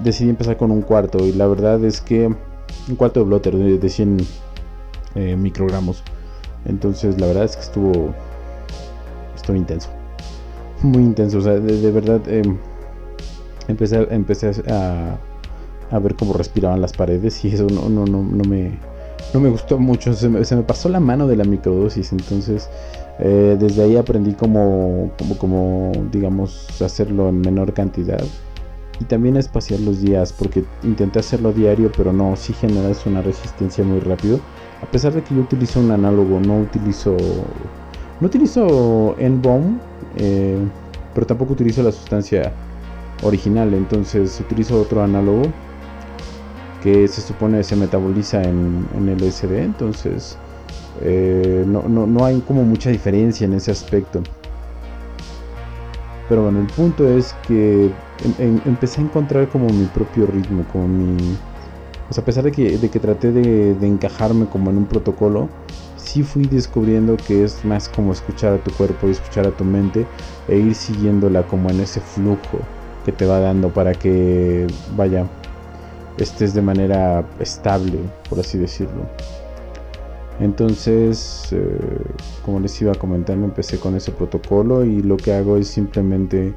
decidí 0.02 0.30
empezar 0.30 0.56
con 0.56 0.72
un 0.72 0.82
cuarto. 0.82 1.24
Y 1.24 1.32
la 1.32 1.46
verdad 1.46 1.82
es 1.84 2.00
que 2.00 2.26
un 2.26 2.96
cuarto 2.96 3.20
de 3.20 3.26
blotter 3.26 3.56
de, 3.56 3.88
100 3.88 4.18
eh, 5.14 5.36
microgramos. 5.36 6.02
Entonces 6.64 7.20
la 7.20 7.28
verdad 7.28 7.44
es 7.44 7.56
que 7.56 7.62
estuvo, 7.62 8.14
estuvo 9.36 9.56
intenso. 9.56 9.90
Muy 10.82 11.04
intenso. 11.04 11.38
O 11.38 11.42
sea, 11.42 11.52
de, 11.52 11.92
verdad 11.92 12.20
em, 12.28 12.58
empecé, 13.68 14.08
empecé 14.10 14.50
a, 14.68 15.18
a, 15.92 15.98
ver 16.00 16.16
cómo 16.16 16.32
respiraban 16.32 16.80
las 16.80 16.92
paredes. 16.92 17.44
Y 17.44 17.54
eso 17.54 17.68
no, 17.68 17.88
no, 17.88 18.06
no, 18.06 18.22
no 18.22 18.44
me... 18.44 18.76
No 19.34 19.40
me 19.40 19.48
gustó 19.48 19.78
mucho, 19.78 20.14
se 20.14 20.28
me, 20.28 20.62
pasó 20.62 20.88
la 20.88 21.00
mano 21.00 21.26
de 21.26 21.36
la 21.36 21.44
microdosis, 21.44 22.12
entonces 22.12 22.70
eh, 23.18 23.56
desde 23.58 23.82
ahí 23.82 23.96
aprendí 23.96 24.32
como, 24.32 25.10
digamos, 26.12 26.80
hacerlo 26.80 27.28
en 27.28 27.40
menor 27.40 27.72
cantidad. 27.72 28.22
Y 28.98 29.04
también 29.04 29.36
a 29.36 29.40
espaciar 29.40 29.80
los 29.80 30.00
días, 30.00 30.32
porque 30.32 30.64
intenté 30.82 31.18
hacerlo 31.18 31.52
diario, 31.52 31.92
pero 31.94 32.12
no, 32.12 32.34
sí 32.36 32.54
generas 32.54 33.04
una 33.04 33.20
resistencia 33.20 33.84
muy 33.84 34.00
rápido. 34.00 34.40
A 34.82 34.86
pesar 34.86 35.12
de 35.12 35.22
que 35.22 35.34
yo 35.34 35.42
utilizo 35.42 35.80
un 35.80 35.90
análogo, 35.90 36.40
no 36.40 36.60
utilizo. 36.60 37.16
No 38.20 38.26
utilizo 38.28 39.14
N-Bomb, 39.18 39.78
eh, 40.16 40.56
pero 41.12 41.26
tampoco 41.26 41.52
utilizo 41.52 41.82
la 41.82 41.92
sustancia 41.92 42.52
original. 43.22 43.74
Entonces 43.74 44.40
utilizo 44.40 44.80
otro 44.80 45.02
análogo 45.02 45.42
que 46.86 47.08
se 47.08 47.20
supone 47.20 47.64
se 47.64 47.74
metaboliza 47.74 48.40
en, 48.44 48.86
el 49.08 49.32
SD. 49.32 49.64
Entonces 49.64 50.38
eh, 51.02 51.64
no, 51.66 52.24
hay 52.24 52.38
como 52.46 52.62
mucha 52.62 52.90
diferencia 52.90 53.44
en 53.44 53.54
ese 53.54 53.72
aspecto. 53.72 54.22
Pero 56.28 56.44
bueno, 56.44 56.60
el 56.60 56.68
punto 56.68 57.08
es 57.08 57.34
que 57.48 57.86
em, 57.86 58.34
em, 58.38 58.60
empecé 58.66 59.00
a 59.00 59.04
encontrar 59.04 59.48
como 59.48 59.66
mi 59.66 59.86
propio 59.86 60.26
ritmo, 60.26 60.64
como 60.70 60.86
mi... 60.86 61.16
a 62.16 62.22
pesar 62.22 62.44
de 62.44 62.52
que, 62.52 62.78
de 62.78 62.88
que 62.88 63.00
traté 63.00 63.32
de, 63.32 63.72
encajarme 63.84 64.46
como 64.46 64.70
en 64.70 64.78
un 64.78 64.86
protocolo, 64.86 65.48
sí 65.96 66.22
fui 66.22 66.46
descubriendo 66.46 67.16
que 67.16 67.42
es 67.42 67.64
más 67.64 67.88
como 67.88 68.12
escuchar 68.12 68.52
a 68.52 68.58
tu 68.58 68.70
cuerpo 68.70 69.08
y 69.08 69.10
escuchar 69.10 69.44
a 69.44 69.50
tu 69.50 69.64
mente 69.64 70.06
e 70.46 70.56
ir 70.56 70.76
siguiéndola 70.76 71.48
como 71.48 71.68
en 71.68 71.80
ese 71.80 72.00
flujo 72.00 72.60
que 73.04 73.10
te 73.10 73.26
va 73.26 73.40
dando 73.40 73.70
para 73.70 73.92
que, 73.94 74.68
vaya, 74.96 75.26
estés 76.18 76.54
de 76.54 76.62
manera 76.62 77.24
estable, 77.40 77.98
por 78.28 78.40
así 78.40 78.58
decirlo. 78.58 79.02
Entonces, 80.40 81.48
eh, 81.52 81.78
como 82.44 82.60
les 82.60 82.80
iba 82.82 82.94
comentando, 82.94 83.46
empecé 83.46 83.78
con 83.78 83.94
ese 83.94 84.12
protocolo 84.12 84.84
y 84.84 85.02
lo 85.02 85.16
que 85.16 85.32
hago 85.32 85.56
es 85.56 85.68
simplemente 85.68 86.54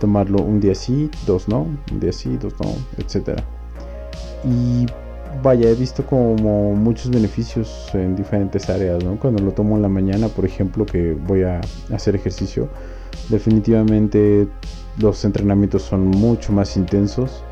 tomarlo 0.00 0.42
un 0.42 0.60
día 0.60 0.74
sí, 0.74 1.10
dos 1.26 1.48
no, 1.48 1.68
un 1.92 2.00
día 2.00 2.12
sí, 2.12 2.36
dos 2.38 2.54
no, 2.60 2.74
etc. 2.98 3.40
Y 4.44 4.86
vaya, 5.42 5.70
he 5.70 5.74
visto 5.74 6.04
como 6.04 6.74
muchos 6.74 7.10
beneficios 7.10 7.90
en 7.94 8.16
diferentes 8.16 8.68
áreas, 8.68 9.04
¿no? 9.04 9.16
Cuando 9.16 9.42
lo 9.42 9.52
tomo 9.52 9.76
en 9.76 9.82
la 9.82 9.88
mañana, 9.88 10.28
por 10.28 10.44
ejemplo, 10.44 10.84
que 10.84 11.12
voy 11.12 11.42
a 11.42 11.60
hacer 11.92 12.16
ejercicio, 12.16 12.68
definitivamente 13.28 14.48
los 14.98 15.24
entrenamientos 15.24 15.82
son 15.82 16.08
mucho 16.08 16.52
más 16.52 16.76
intensos 16.76 17.44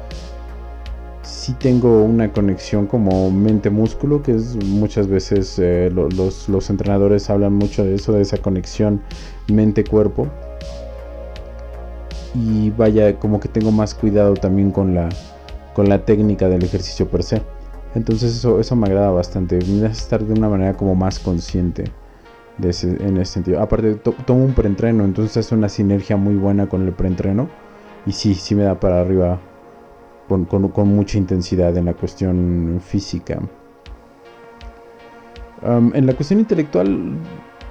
sí 1.28 1.52
tengo 1.52 2.02
una 2.02 2.32
conexión 2.32 2.87
como 2.87 3.30
mente-músculo, 3.30 4.23
que 4.23 4.32
es 4.32 4.56
muchas 4.64 5.08
veces 5.08 5.58
eh, 5.58 5.90
los, 5.92 6.70
entrenadores 6.70 7.28
hablan 7.28 7.52
mucho 7.52 7.85
de 7.85 7.94
eso, 7.94 8.12
de 8.12 8.23
esa 8.23 8.38
conexión 8.38 9.02
mente-cuerpo. 9.52 10.26
Y 12.35 12.70
vaya, 12.70 13.18
como 13.18 13.40
que 13.40 13.49
tengo 13.49 13.70
más 13.70 13.94
cuidado 13.94 14.35
también 14.35 14.70
con 14.70 14.94
la, 14.94 15.08
con 15.75 15.88
la 15.88 16.04
técnica 16.04 16.49
del 16.49 16.64
ejercicio 16.64 17.08
per 17.08 17.23
se. 17.23 17.42
Entonces 17.94 18.35
eso, 18.35 18.58
eso 18.58 18.76
me 18.76 18.87
agrada 18.87 19.11
bastante. 19.11 19.58
Me 19.66 19.87
hace 19.87 20.02
estar 20.02 20.25
de 20.25 20.32
una 20.32 20.49
manera 20.49 20.75
como 20.75 20.94
más 20.94 21.18
consciente 21.18 21.85
de 22.56 22.75
en 23.00 23.16
ese 23.18 23.32
sentido. 23.35 23.61
Aparte, 23.61 23.94
tomo 23.94 24.44
un 24.44 24.54
preentreno, 24.54 25.04
entonces 25.04 25.47
es 25.47 25.52
una 25.52 25.68
sinergia 25.68 26.16
muy 26.16 26.37
buena 26.37 26.68
con 26.68 26.87
el 26.87 26.92
preentreno. 26.92 27.49
Y 28.06 28.12
sí, 28.12 28.35
sí 28.35 28.54
me 28.54 28.62
da 28.62 28.80
para 28.80 29.00
arriba 29.00 29.40
con, 30.28 30.47
mucha 30.88 31.18
intensidad 31.18 31.76
en 31.76 31.87
la 31.87 31.94
cuestión 31.94 32.80
física. 32.85 33.40
en 35.62 36.06
la 36.06 36.14
cuestión 36.14 36.40
intelectual 36.40 37.16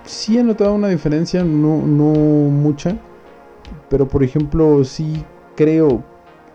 sí 0.05 0.37
he 0.37 0.43
notado 0.43 0.73
una 0.73 0.89
diferencia, 0.89 1.43
no, 1.43 1.77
no 1.85 2.13
mucha, 2.49 2.97
pero 3.89 4.07
por 4.07 4.23
ejemplo 4.23 4.83
sí 4.83 5.23
creo, 5.55 6.03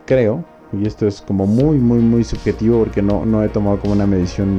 creo, 0.06 0.44
y 0.72 0.86
esto 0.86 1.06
es 1.06 1.20
como 1.20 1.46
muy, 1.46 1.78
muy, 1.78 1.98
muy 1.98 2.24
subjetivo 2.24 2.80
porque 2.80 3.02
no, 3.02 3.24
no 3.24 3.42
he 3.42 3.48
tomado 3.48 3.78
como 3.78 3.92
una 3.92 4.06
medición 4.06 4.58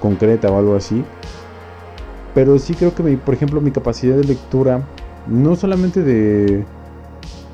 concreta 0.00 0.50
o 0.50 0.58
algo 0.58 0.76
así, 0.76 1.04
pero 2.34 2.58
sí 2.58 2.74
creo 2.74 2.94
que, 2.94 3.02
por 3.18 3.34
ejemplo, 3.34 3.60
mi 3.60 3.70
capacidad 3.70 4.16
de 4.16 4.24
lectura, 4.24 4.82
no 5.26 5.56
solamente 5.56 6.02
de, 6.02 6.64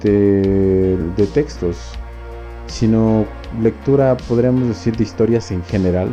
de, 0.03 0.99
de 1.17 1.27
textos, 1.27 1.99
sino 2.67 3.27
lectura, 3.61 4.17
podríamos 4.17 4.69
decir, 4.69 4.97
de 4.97 5.05
historias 5.05 5.51
en 5.51 5.63
general, 5.65 6.09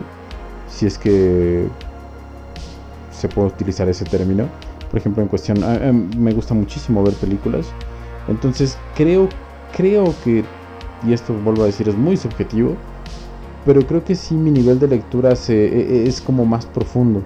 si 0.67 0.86
es 0.86 0.98
que 0.98 1.67
se 3.12 3.27
puede 3.27 3.48
utilizar 3.48 3.88
ese 3.89 4.05
término. 4.05 4.48
Por 4.89 5.00
ejemplo, 5.00 5.24
en 5.24 5.29
cuestión, 5.29 5.60
me 6.17 6.33
gusta 6.33 6.53
muchísimo 6.53 7.03
ver 7.03 7.13
películas, 7.15 7.65
entonces 8.27 8.77
creo, 8.95 9.27
creo 9.75 10.13
que, 10.24 10.45
y 11.03 11.13
esto 11.13 11.33
vuelvo 11.33 11.63
a 11.63 11.65
decir, 11.65 11.89
es 11.89 11.95
muy 11.95 12.15
subjetivo, 12.15 12.75
pero 13.65 13.86
creo 13.88 14.03
que 14.03 14.15
sí 14.15 14.36
mi 14.36 14.51
nivel 14.51 14.79
de 14.79 14.88
lectura 14.88 15.36
se, 15.36 15.53
e, 15.53 16.03
e, 16.03 16.07
es 16.07 16.22
como 16.22 16.45
más 16.45 16.65
profundo. 16.65 17.24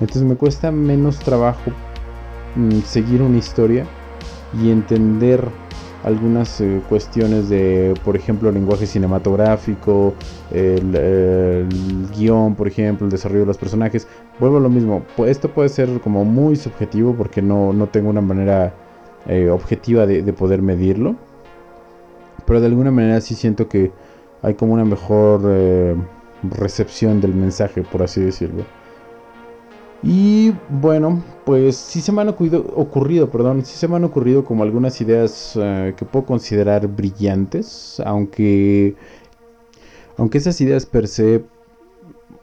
Entonces 0.00 0.22
me 0.22 0.36
cuesta 0.36 0.70
menos 0.70 1.18
trabajo 1.18 1.72
mm, 2.56 2.80
seguir 2.82 3.22
una 3.22 3.38
historia 3.38 3.86
y 4.62 4.70
entender 4.70 5.48
algunas 6.08 6.60
eh, 6.62 6.80
cuestiones 6.88 7.50
de, 7.50 7.94
por 8.02 8.16
ejemplo, 8.16 8.50
lenguaje 8.50 8.86
cinematográfico, 8.86 10.14
el, 10.50 11.68
guion, 12.16 12.54
por 12.54 12.66
ejemplo, 12.66 13.06
el 13.06 13.10
desarrollo 13.10 13.40
de 13.40 13.46
los 13.46 13.58
personajes. 13.58 14.08
Vuelvo 14.40 14.56
a 14.56 14.60
lo 14.60 14.70
mismo, 14.70 15.02
esto 15.26 15.50
puede 15.50 15.68
ser 15.68 16.00
como 16.00 16.24
muy 16.24 16.56
subjetivo 16.56 17.14
porque 17.14 17.42
no, 17.42 17.88
tengo 17.92 18.08
una 18.08 18.22
manera 18.22 18.72
eh, 19.26 19.50
objetiva 19.50 20.06
de, 20.06 20.32
poder 20.32 20.62
medirlo. 20.62 21.14
Pero 22.46 22.60
de 22.60 22.66
alguna 22.66 22.90
manera 22.90 23.20
sí 23.20 23.34
siento 23.34 23.68
que 23.68 23.92
hay 24.40 24.54
como 24.54 24.72
una 24.72 24.86
mejor 24.86 25.42
eh, 25.46 25.94
recepción 26.42 27.20
del 27.20 27.34
mensaje, 27.34 27.82
por 27.82 28.02
así 28.02 28.22
decirlo. 28.22 28.64
Y 30.00 30.52
bueno, 30.68 31.24
pues 31.44 31.76
sí 31.76 32.00
se 32.00 32.12
me 32.12 32.22
han 32.22 32.28
ocurrido, 32.28 33.30
perdón, 33.30 33.64
sí 33.64 33.76
se 33.76 33.88
me 33.88 33.96
han 33.96 34.04
ocurrido 34.04 34.44
como 34.44 34.62
algunas 34.62 35.00
ideas 35.00 35.58
eh, 35.60 35.94
que 35.96 36.04
puedo 36.04 36.24
considerar 36.24 36.86
brillantes, 36.86 38.00
aunque, 38.04 38.94
aunque 40.16 40.38
esas 40.38 40.60
ideas 40.60 40.86
per 40.86 41.08
se 41.08 41.44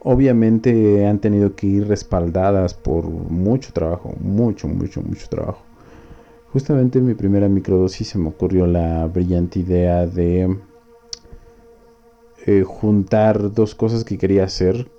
obviamente 0.00 1.06
han 1.06 1.20
tenido 1.20 1.54
que 1.54 1.66
ir 1.66 1.88
respaldadas 1.88 2.74
por 2.74 3.06
mucho 3.08 3.72
trabajo, 3.72 4.14
mucho, 4.20 4.68
mucho, 4.68 5.02
mucho 5.02 5.28
trabajo. 5.28 5.66
Justamente 6.48 6.98
en 6.98 7.06
mi 7.06 7.14
primera 7.14 7.48
microdosis 7.48 8.08
se 8.08 8.18
me 8.18 8.28
ocurrió 8.28 8.66
la 8.66 9.06
brillante 9.06 9.60
idea 9.60 10.06
de 10.06 10.58
eh, 12.46 12.62
juntar 12.62 13.52
dos 13.52 13.74
cosas 13.74 14.04
que 14.04 14.18
quería 14.18 14.44
hacer 14.44 14.90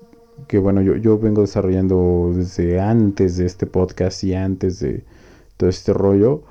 que 0.47 0.59
bueno, 0.59 0.81
yo, 0.81 0.95
yo 0.95 1.17
vengo 1.17 1.41
desarrollando 1.41 2.31
desde 2.35 2.79
antes 2.79 3.37
de 3.37 3.45
este 3.45 3.65
podcast 3.65 4.23
y 4.23 4.33
antes 4.33 4.79
de 4.79 5.03
todo 5.57 5.69
este 5.69 5.93
rollo. 5.93 6.43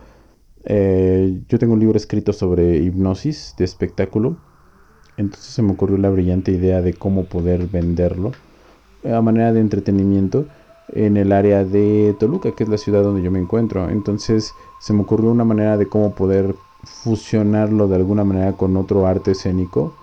Eh, 0.65 1.41
yo 1.49 1.59
tengo 1.59 1.75
un 1.75 1.81
libro 1.81 1.97
escrito 1.97 2.33
sobre 2.33 2.79
hipnosis 2.79 3.55
de 3.57 3.65
espectáculo. 3.65 4.37
Entonces 5.17 5.47
se 5.47 5.63
me 5.63 5.73
ocurrió 5.73 5.97
la 5.97 6.11
brillante 6.11 6.51
idea 6.53 6.83
de 6.83 6.93
cómo 6.93 7.25
poder 7.25 7.69
venderlo 7.69 8.33
a 9.05 9.21
manera 9.23 9.53
de 9.53 9.61
entretenimiento 9.61 10.47
en 10.93 11.17
el 11.17 11.33
área 11.33 11.65
de 11.65 12.15
Toluca, 12.19 12.53
que 12.53 12.65
es 12.65 12.69
la 12.69 12.79
ciudad 12.79 13.03
donde 13.03 13.23
yo 13.23 13.31
me 13.31 13.39
encuentro. 13.39 13.89
Entonces 13.89 14.53
se 14.81 14.93
me 14.93 15.03
ocurrió 15.03 15.31
una 15.31 15.45
manera 15.45 15.77
de 15.77 15.89
cómo 15.89 16.15
poder 16.15 16.55
fusionarlo 16.85 17.89
de 17.89 17.97
alguna 17.97 18.25
manera 18.25 18.53
con 18.53 18.77
otro 18.77 19.07
arte 19.07 19.33
escénico, 19.33 19.95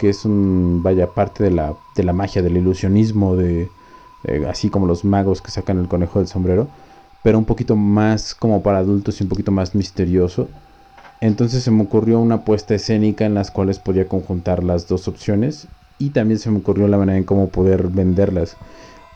que 0.00 0.08
es 0.08 0.24
un, 0.24 0.80
vaya, 0.82 1.08
parte 1.08 1.44
de 1.44 1.50
la, 1.50 1.74
de 1.94 2.04
la 2.04 2.14
magia, 2.14 2.40
del 2.40 2.56
ilusionismo, 2.56 3.36
de, 3.36 3.68
eh, 4.24 4.46
así 4.48 4.70
como 4.70 4.86
los 4.86 5.04
magos 5.04 5.42
que 5.42 5.50
sacan 5.50 5.78
el 5.78 5.88
conejo 5.88 6.20
del 6.20 6.26
sombrero, 6.26 6.68
pero 7.22 7.36
un 7.36 7.44
poquito 7.44 7.76
más 7.76 8.34
como 8.34 8.62
para 8.62 8.78
adultos 8.78 9.20
y 9.20 9.24
un 9.24 9.28
poquito 9.28 9.52
más 9.52 9.74
misterioso. 9.74 10.48
Entonces 11.20 11.62
se 11.62 11.70
me 11.70 11.82
ocurrió 11.82 12.18
una 12.18 12.46
puesta 12.46 12.74
escénica 12.74 13.26
en 13.26 13.34
las 13.34 13.50
cuales 13.50 13.78
podía 13.78 14.08
conjuntar 14.08 14.64
las 14.64 14.88
dos 14.88 15.06
opciones 15.06 15.68
y 15.98 16.10
también 16.10 16.40
se 16.40 16.50
me 16.50 16.60
ocurrió 16.60 16.88
la 16.88 16.96
manera 16.96 17.18
en 17.18 17.24
cómo 17.24 17.50
poder 17.50 17.88
venderlas. 17.88 18.56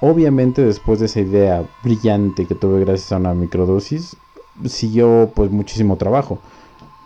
Obviamente 0.02 0.62
después 0.62 1.00
de 1.00 1.06
esa 1.06 1.20
idea 1.20 1.64
brillante 1.82 2.44
que 2.44 2.54
tuve 2.54 2.84
gracias 2.84 3.10
a 3.12 3.16
una 3.16 3.32
microdosis, 3.32 4.18
siguió 4.66 5.32
pues 5.34 5.50
muchísimo 5.50 5.96
trabajo. 5.96 6.40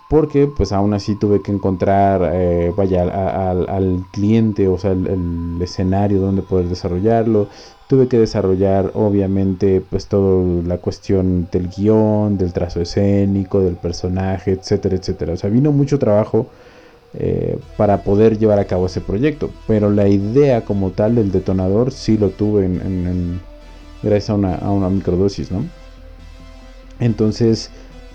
Porque 0.09 0.47
pues 0.47 0.73
aún 0.73 0.95
así 0.95 1.17
tuve 1.17 1.43
que 1.43 1.53
encontrar, 1.53 2.31
eh, 2.33 2.73
vaya, 2.75 3.03
al 3.51 4.05
cliente, 4.11 4.67
o 4.67 4.79
sea, 4.79 4.93
el, 4.93 5.59
escenario 5.61 6.21
donde 6.21 6.43
poder 6.43 6.69
desarrollarlo. 6.69 7.49
Tuve 7.89 8.09
que 8.09 8.19
desarrollar 8.19 8.91
obviamente 8.95 9.83
pues 9.89 10.07
toda 10.09 10.63
la 10.67 10.79
cuestión 10.79 11.49
del 11.53 11.69
guion, 11.69 12.39
del 12.39 12.53
trazo 12.53 12.81
escénico, 12.81 13.61
del 13.61 13.77
personaje, 13.77 14.53
etcétera, 14.53 14.97
etcétera. 14.97 15.35
O 15.35 15.37
sea, 15.37 15.51
vino 15.51 15.73
mucho 15.73 15.99
trabajo 15.99 16.47
eh, 17.15 17.59
para 17.79 18.03
poder 18.03 18.39
llevar 18.39 18.59
a 18.59 18.67
cabo 18.67 18.87
ese 18.87 19.01
proyecto. 19.01 19.51
Pero 19.67 19.91
la 19.91 20.09
idea 20.09 20.65
como 20.65 20.91
tal 20.91 21.15
del 21.17 21.33
detonador 21.33 21.93
sí 21.93 22.19
lo 22.19 22.31
tuve 22.31 22.65
en, 22.67 23.41
gracias 24.03 24.31
a 24.31 24.35
una, 24.35 24.55
a 24.57 24.71
una 24.71 24.89
microdosis, 24.91 25.51
¿no? 25.51 25.65
Entonces, 27.01 27.71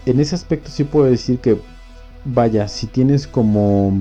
en 0.06 0.20
ese 0.20 0.36
aspecto 0.36 0.70
sí 0.70 0.84
puedo 0.84 1.06
decir 1.06 1.40
que, 1.40 1.58
vaya, 2.26 2.68
si 2.68 2.88
tienes 2.88 3.28
como... 3.28 3.94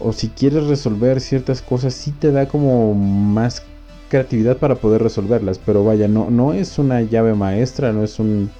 O 0.00 0.12
si 0.12 0.28
quieres 0.28 0.66
resolver 0.66 1.20
ciertas 1.20 1.62
cosas, 1.62 1.94
sí 1.94 2.10
te 2.12 2.32
da 2.32 2.46
como 2.46 2.94
más 2.94 3.62
creatividad 4.08 4.56
para 4.58 4.74
poder 4.74 5.02
resolverlas. 5.02 5.58
Pero 5.58 5.84
vaya, 5.84 6.08
no, 6.08 6.30
no 6.30 6.52
es 6.52 6.78
una 6.78 7.00
llave 7.02 7.34
maestra, 7.34 7.92
no 7.92 8.02
es 8.02 8.18
un... 8.18 8.50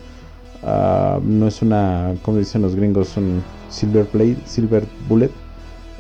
Ah, 0.63 1.21
no 1.23 1.47
es 1.47 1.61
una, 1.61 2.15
como 2.23 2.39
dicen 2.39 2.63
los 2.63 2.75
gringos, 2.75 3.17
un 3.19 3.43
Silver 3.69 4.07
Plate, 4.07 4.39
Silver 4.47 4.85
Bullet, 5.09 5.31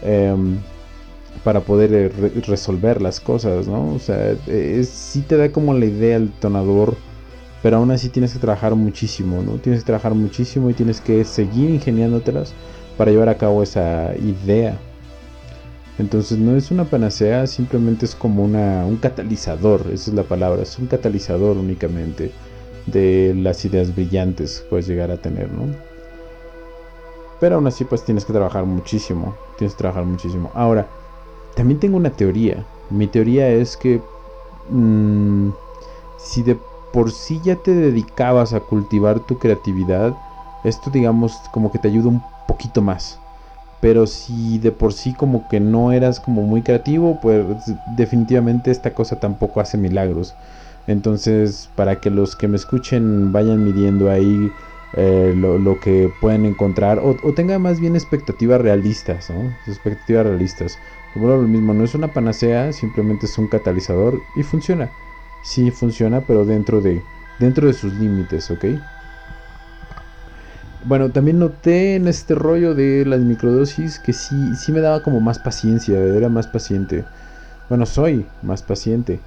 em, 0.03 0.57
para 1.43 1.61
poder 1.61 1.93
eh, 1.93 2.09
resolver 2.47 3.03
las 3.03 3.21
cosas, 3.21 3.69
¿no? 3.69 3.93
O 3.95 3.99
sea, 3.99 4.35
es, 4.47 4.89
sí 4.89 5.21
te 5.21 5.37
da 5.37 5.53
como 5.53 5.75
la 5.75 5.85
idea 5.85 6.17
el 6.17 6.29
detonador 6.29 6.97
pero 7.65 7.79
aún 7.79 7.91
así 7.91 8.11
tienes 8.11 8.35
que 8.35 8.39
trabajar 8.39 8.75
muchísimo, 8.75 9.43
¿no? 9.43 9.53
Tienes 9.53 9.81
que 9.81 9.87
trabajar 9.87 10.13
muchísimo 10.13 10.69
y 10.69 10.75
tienes 10.75 11.01
que 11.01 11.25
seguir 11.25 11.71
ingeniándotelas 11.71 12.53
para 12.99 13.11
llevar 13.11 13.31
a 13.31 13.39
cabo 13.39 13.63
esa 13.63 14.15
idea. 14.17 14.77
Entonces 15.99 16.37
no 16.37 16.57
es 16.57 16.71
una 16.71 16.85
panacea, 16.85 17.47
simplemente 17.47 18.05
es 18.05 18.15
como 18.15 18.45
una, 18.45 18.85
un 18.85 18.99
catalizador, 18.99 19.81
esa 19.91 20.11
es 20.11 20.15
la 20.15 20.25
palabra, 20.25 20.61
es 20.61 20.79
un 20.79 20.89
catalizador 20.89 21.57
únicamente 21.57 22.33
de 22.85 23.35
las 23.35 23.65
ideas 23.65 23.95
brillantes 23.95 24.61
que 24.61 24.69
puedes 24.69 24.87
llegar 24.87 25.11
a 25.11 25.17
tener, 25.17 25.51
¿no? 25.51 25.75
Pero 27.41 27.55
aún 27.55 27.67
así 27.67 27.87
pues 27.87 28.05
tienes 28.05 28.27
que 28.27 28.35
trabajar 28.35 28.67
muchísimo, 28.67 29.35
tienes 29.57 29.73
que 29.73 29.79
trabajar 29.79 30.05
muchísimo. 30.05 30.51
Ahora, 30.53 30.87
también 31.57 31.81
tengo 31.81 31.97
una 31.97 32.11
teoría. 32.11 32.63
Mi 32.91 33.07
teoría 33.07 33.49
es 33.49 33.75
que 33.75 34.03
mmm, 34.69 35.49
si 36.19 36.43
de 36.43 36.59
por 36.95 37.11
sí 37.11 37.41
ya 37.43 37.57
te 37.57 37.75
dedicabas 37.75 38.53
a 38.53 38.61
cultivar 38.61 39.19
tu 39.19 39.37
creatividad, 39.37 40.15
esto 40.63 40.91
digamos 40.91 41.33
como 41.51 41.73
que 41.73 41.81
te 41.81 41.89
ayuda 41.89 42.09
un 42.09 42.23
poquito 42.47 42.83
más. 42.83 43.19
Pero 43.81 44.07
si 44.07 44.59
de 44.59 44.71
por 44.71 44.93
sí 44.93 45.13
como 45.13 45.49
que 45.49 45.59
no 45.59 45.91
eras 45.91 46.21
como 46.21 46.43
muy 46.43 46.63
creativo, 46.63 47.19
pues 47.21 47.45
definitivamente 47.97 48.71
esta 48.71 48.95
cosa 48.95 49.17
tampoco 49.17 49.61
hace 49.61 49.77
milagros. 49.77 50.35
Entonces, 50.87 51.69
para 51.75 51.97
que 51.97 52.11
los 52.11 52.37
que 52.37 52.47
me 52.47 52.57
escuchen 52.57 53.33
vayan 53.33 53.65
midiendo 53.65 54.09
ahí 54.09 54.53
eh, 54.97 55.35
lo, 55.37 55.81
que 55.81 56.13
pueden 56.21 56.47
encontrar 56.47 57.01
o, 57.01 57.17
tengan 57.33 57.61
más 57.61 57.81
bien 57.81 57.97
expectativas 57.97 58.61
realistas, 58.61 59.31
¿no? 59.31 59.53
Expectativas 59.67 60.27
realistas. 60.27 60.79
Como 61.13 61.27
lo 61.27 61.43
mismo, 61.43 61.75
no 61.75 61.83
es 61.83 61.97
una 61.97 62.13
panacea, 62.13 62.73
simplemente 62.73 63.27
es 63.27 63.37
un 63.37 63.49
catalizador 63.49 64.23
y 64.37 64.45
funciona 64.45 64.91
sí 65.45 65.71
funciona, 65.71 66.23
pero 66.23 66.45
dentro 66.45 66.81
de, 66.81 67.03
dentro 67.39 67.69
de 67.69 67.75
sus 67.75 67.93
límites, 67.95 68.51
¿ok? 68.51 68.65
Bueno, 70.87 71.11
también 71.11 71.39
noté 71.39 71.95
en 71.95 72.09
este 72.09 72.35
rollo 72.35 72.75
de 72.75 73.05
las 73.07 73.21
microdosis 73.21 73.99
que 73.99 74.13
sí, 74.13 74.35
sí 74.57 74.73
me 74.73 74.81
daba 74.81 75.03
como 75.03 75.21
más 75.21 75.39
paciencia, 75.39 75.99
era 75.99 76.29
más 76.29 76.47
paciente. 76.47 77.05
Bueno, 77.69 77.87
soy 77.87 78.27
más 78.43 78.63
paciente. 78.63 79.21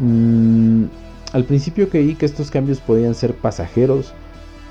Mm, 0.00 0.84
al 1.32 1.44
principio 1.44 1.88
creí 1.88 2.14
que 2.14 2.26
estos 2.26 2.50
cambios 2.50 2.80
podían 2.80 3.14
ser 3.14 3.34
pasajeros, 3.34 4.12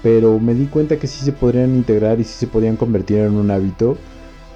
pero 0.03 0.39
me 0.39 0.53
di 0.53 0.65
cuenta 0.65 0.97
que 0.97 1.07
sí 1.07 1.23
se 1.23 1.31
podrían 1.31 1.75
integrar 1.75 2.19
y 2.19 2.23
sí 2.23 2.33
se 2.33 2.47
podían 2.47 2.75
convertir 2.75 3.19
en 3.19 3.35
un 3.35 3.49
hábito. 3.49 3.97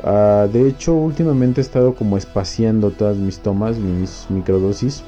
Ah, 0.03 0.47
de 0.51 0.67
hecho, 0.67 0.93
últimamente 0.93 1.61
he 1.61 1.63
estado 1.63 1.95
como 1.95 2.17
espaciando 2.17 2.91
todas 2.91 3.17
mis 3.17 3.39
tomas, 3.39 3.77
mis 3.77 4.27
microdosis 4.29 5.03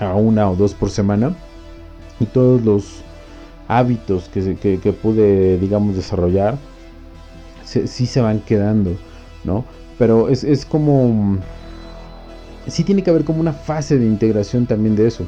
a 0.00 0.14
una 0.14 0.50
o 0.50 0.56
dos 0.56 0.74
por 0.74 0.90
semana. 0.90 1.34
Y 2.20 2.26
todos 2.26 2.62
los 2.62 3.02
hábitos 3.66 4.28
que, 4.28 4.56
que, 4.56 4.92
pude 4.92 5.58
digamos 5.58 5.96
desarrollar 5.96 6.58
sí 7.64 8.04
se 8.04 8.20
van 8.20 8.40
quedando 8.40 8.94
no 9.42 9.64
pero 9.98 10.28
es, 10.28 10.44
es 10.44 10.66
como 10.66 11.38
sí 12.66 12.84
tiene 12.84 13.02
que 13.02 13.08
haber 13.08 13.24
como 13.24 13.40
una 13.40 13.54
fase 13.54 13.98
de 13.98 14.06
integración 14.06 14.66
también 14.66 14.96
de 14.96 15.06
eso. 15.06 15.24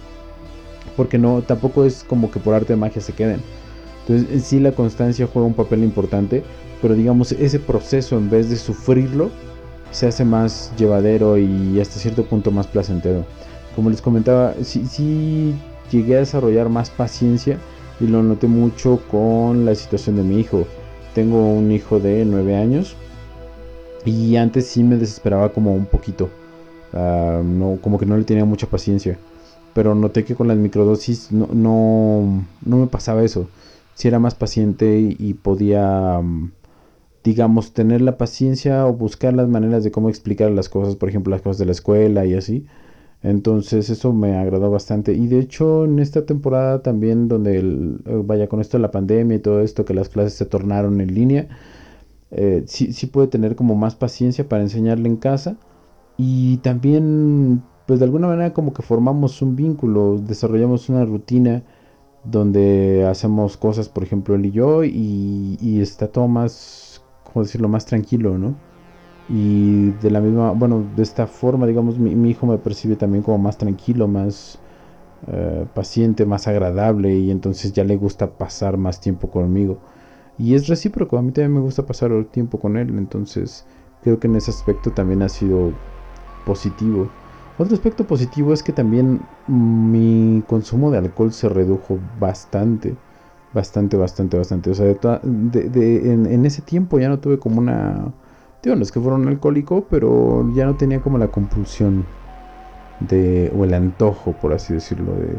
Porque 0.96 1.18
no 1.18 1.42
tampoco 1.42 1.84
es 1.84 2.04
como 2.04 2.30
que 2.30 2.40
por 2.40 2.54
arte 2.54 2.72
de 2.72 2.76
magia 2.76 3.02
se 3.02 3.12
queden. 3.12 3.40
Entonces 4.06 4.44
sí 4.44 4.60
la 4.60 4.72
constancia 4.72 5.28
juega 5.30 5.48
un 5.48 5.54
papel 5.54 5.82
importante 5.82 6.44
pero 6.82 6.94
digamos 6.94 7.32
ese 7.32 7.58
proceso 7.58 8.16
en 8.16 8.30
vez 8.30 8.50
de 8.50 8.56
sufrirlo 8.56 9.30
se 9.90 10.06
hace 10.06 10.24
más 10.24 10.72
llevadero 10.76 11.38
y 11.38 11.80
hasta 11.80 11.98
cierto 11.98 12.24
punto 12.24 12.50
más 12.50 12.66
placentero 12.66 13.24
como 13.76 13.90
les 13.90 14.00
comentaba, 14.00 14.54
sí, 14.62 15.54
llegué 15.92 16.16
a 16.16 16.20
desarrollar 16.20 16.70
más 16.70 16.88
paciencia 16.88 17.58
y 18.00 18.06
lo 18.06 18.22
noté 18.22 18.46
mucho 18.46 19.02
con 19.10 19.66
la 19.66 19.74
situación 19.74 20.16
de 20.16 20.22
mi 20.22 20.40
hijo. 20.40 20.66
Tengo 21.14 21.52
un 21.52 21.70
hijo 21.70 22.00
de 22.00 22.24
9 22.24 22.56
años 22.56 22.96
y 24.06 24.36
antes 24.36 24.66
sí 24.66 24.82
me 24.82 24.96
desesperaba 24.96 25.52
como 25.52 25.74
un 25.74 25.84
poquito. 25.84 26.30
Ah, 26.94 27.42
no, 27.44 27.78
como 27.82 27.98
que 27.98 28.06
no 28.06 28.16
le 28.16 28.24
tenía 28.24 28.46
mucha 28.46 28.66
paciencia. 28.66 29.18
Pero 29.74 29.94
noté 29.94 30.24
que 30.24 30.34
con 30.34 30.48
las 30.48 30.56
microdosis 30.56 31.30
no, 31.30 31.48
no, 31.52 32.44
me 32.64 32.86
pasaba 32.86 33.24
eso. 33.24 33.48
Si 33.94 34.08
era 34.08 34.18
más 34.18 34.34
paciente 34.34 34.98
y, 35.18 35.34
podía, 35.34 36.20
mm, 36.22 36.52
digamos, 37.24 37.72
tener 37.72 38.00
la 38.00 38.16
paciencia 38.16 38.86
o 38.86 38.94
buscar 38.94 39.34
las 39.34 39.48
maneras 39.48 39.84
de 39.84 39.90
cómo 39.90 40.08
explicar 40.08 40.50
las 40.50 40.70
cosas, 40.70 40.96
por 40.96 41.10
ejemplo, 41.10 41.30
las 41.30 41.42
cosas 41.42 41.58
de 41.58 41.66
la 41.66 41.72
escuela 41.72 42.24
y 42.24 42.34
así 42.34 42.66
entonces 43.30 43.90
eso 43.90 44.12
me 44.12 44.36
agradó 44.36 44.70
bastante. 44.70 45.12
Y 45.14 45.26
de 45.26 45.40
hecho 45.40 45.84
en 45.84 45.98
esta 45.98 46.24
temporada 46.26 46.82
también 46.82 47.28
donde 47.28 47.58
eh, 47.58 48.22
vaya 48.24 48.48
con 48.48 48.60
esto 48.60 48.78
de 48.78 48.82
la 48.82 48.90
pandemia 48.90 49.36
y 49.36 49.40
todo 49.40 49.60
esto, 49.60 49.84
que 49.84 49.94
las 49.94 50.08
clases 50.08 50.34
se 50.34 50.46
tornaron 50.46 51.00
en 51.00 51.14
línea, 51.14 51.48
eh, 52.30 52.64
sí, 52.66 52.92
sí 52.92 53.06
puede 53.06 53.28
tener 53.28 53.56
como 53.56 53.74
más 53.76 53.96
paciencia 53.96 54.48
para 54.48 54.62
enseñarle 54.62 55.08
en 55.08 55.16
casa. 55.16 55.56
Y 56.18 56.58
también 56.58 57.62
pues 57.86 58.00
de 58.00 58.04
alguna 58.06 58.28
manera 58.28 58.52
como 58.52 58.72
que 58.72 58.82
formamos 58.82 59.42
un 59.42 59.56
vínculo, 59.56 60.18
desarrollamos 60.18 60.88
una 60.88 61.04
rutina 61.04 61.62
donde 62.24 63.06
hacemos 63.08 63.56
cosas, 63.56 63.88
por 63.88 64.02
ejemplo, 64.02 64.34
él 64.34 64.46
y 64.46 64.50
yo, 64.52 64.84
y, 64.84 65.56
y 65.60 65.80
está 65.80 66.08
todo 66.08 66.28
más, 66.28 67.02
¿cómo 67.24 67.44
decirlo?, 67.44 67.68
más 67.68 67.86
tranquilo, 67.86 68.38
¿no? 68.38 68.56
Y 69.28 69.90
de 69.92 70.10
la 70.10 70.20
misma, 70.20 70.52
bueno, 70.52 70.84
de 70.94 71.02
esta 71.02 71.26
forma, 71.26 71.66
digamos, 71.66 71.98
mi, 71.98 72.30
hijo 72.30 72.46
me 72.46 72.58
percibe 72.58 72.96
también 72.96 73.22
como 73.24 73.38
más 73.38 73.58
tranquilo, 73.58 74.06
más 74.06 74.58
eh, 75.26 75.66
paciente, 75.74 76.24
más 76.26 76.46
agradable 76.46 77.16
y 77.16 77.30
entonces 77.30 77.72
ya 77.72 77.82
le 77.82 77.96
gusta 77.96 78.30
pasar 78.30 78.76
más 78.76 79.00
tiempo 79.00 79.28
conmigo. 79.28 79.78
Y 80.38 80.54
es 80.54 80.68
recíproco, 80.68 81.18
a 81.18 81.22
mí 81.22 81.32
también 81.32 81.54
me 81.54 81.60
gusta 81.60 81.86
pasar 81.86 82.12
el 82.12 82.26
tiempo 82.26 82.60
con 82.60 82.76
él, 82.76 82.90
entonces 82.90 83.66
creo 84.02 84.20
que 84.20 84.28
en 84.28 84.36
ese 84.36 84.50
aspecto 84.50 84.92
también 84.92 85.22
ha 85.22 85.28
sido 85.28 85.72
positivo. 86.44 87.08
Otro 87.58 87.74
aspecto 87.74 88.06
positivo 88.06 88.52
es 88.52 88.62
que 88.62 88.72
también 88.72 89.20
mi 89.48 90.44
consumo 90.46 90.90
de 90.90 90.98
alcohol 90.98 91.32
se 91.32 91.48
redujo 91.48 91.98
bastante, 92.20 92.94
bastante, 93.52 93.96
bastante, 93.96 94.36
bastante. 94.36 94.70
O 94.70 94.74
sea, 94.74 94.86
de, 95.24 96.12
en, 96.12 96.26
en 96.26 96.44
ese 96.44 96.62
tiempo 96.62 96.98
ya 97.00 97.08
no 97.08 97.18
tuve 97.18 97.38
como 97.38 97.58
una 97.58 98.12
no 98.64 98.82
es 98.82 98.90
que 98.90 99.00
fuera 99.00 99.16
un 99.16 99.28
alcohólico, 99.28 99.86
pero 99.88 100.50
ya 100.54 100.66
no 100.66 100.74
tenía 100.74 101.00
como 101.00 101.18
la 101.18 101.28
compulsión 101.28 102.04
de, 103.00 103.52
o 103.56 103.64
el 103.64 103.74
antojo, 103.74 104.32
por 104.32 104.52
así 104.52 104.74
decirlo, 104.74 105.12
de 105.12 105.36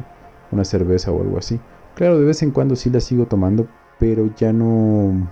una 0.52 0.64
cerveza 0.64 1.12
o 1.12 1.22
algo 1.22 1.38
así. 1.38 1.60
Claro, 1.96 2.20
de 2.20 2.26
vez 2.26 2.42
en 2.44 2.52
cuando 2.52 2.76
sí 2.76 2.90
la 2.90 3.02
sigo 3.02 3.26
tomando, 3.26 3.68
pero 4.00 4.30
ya 4.36 4.54
no, 4.54 5.28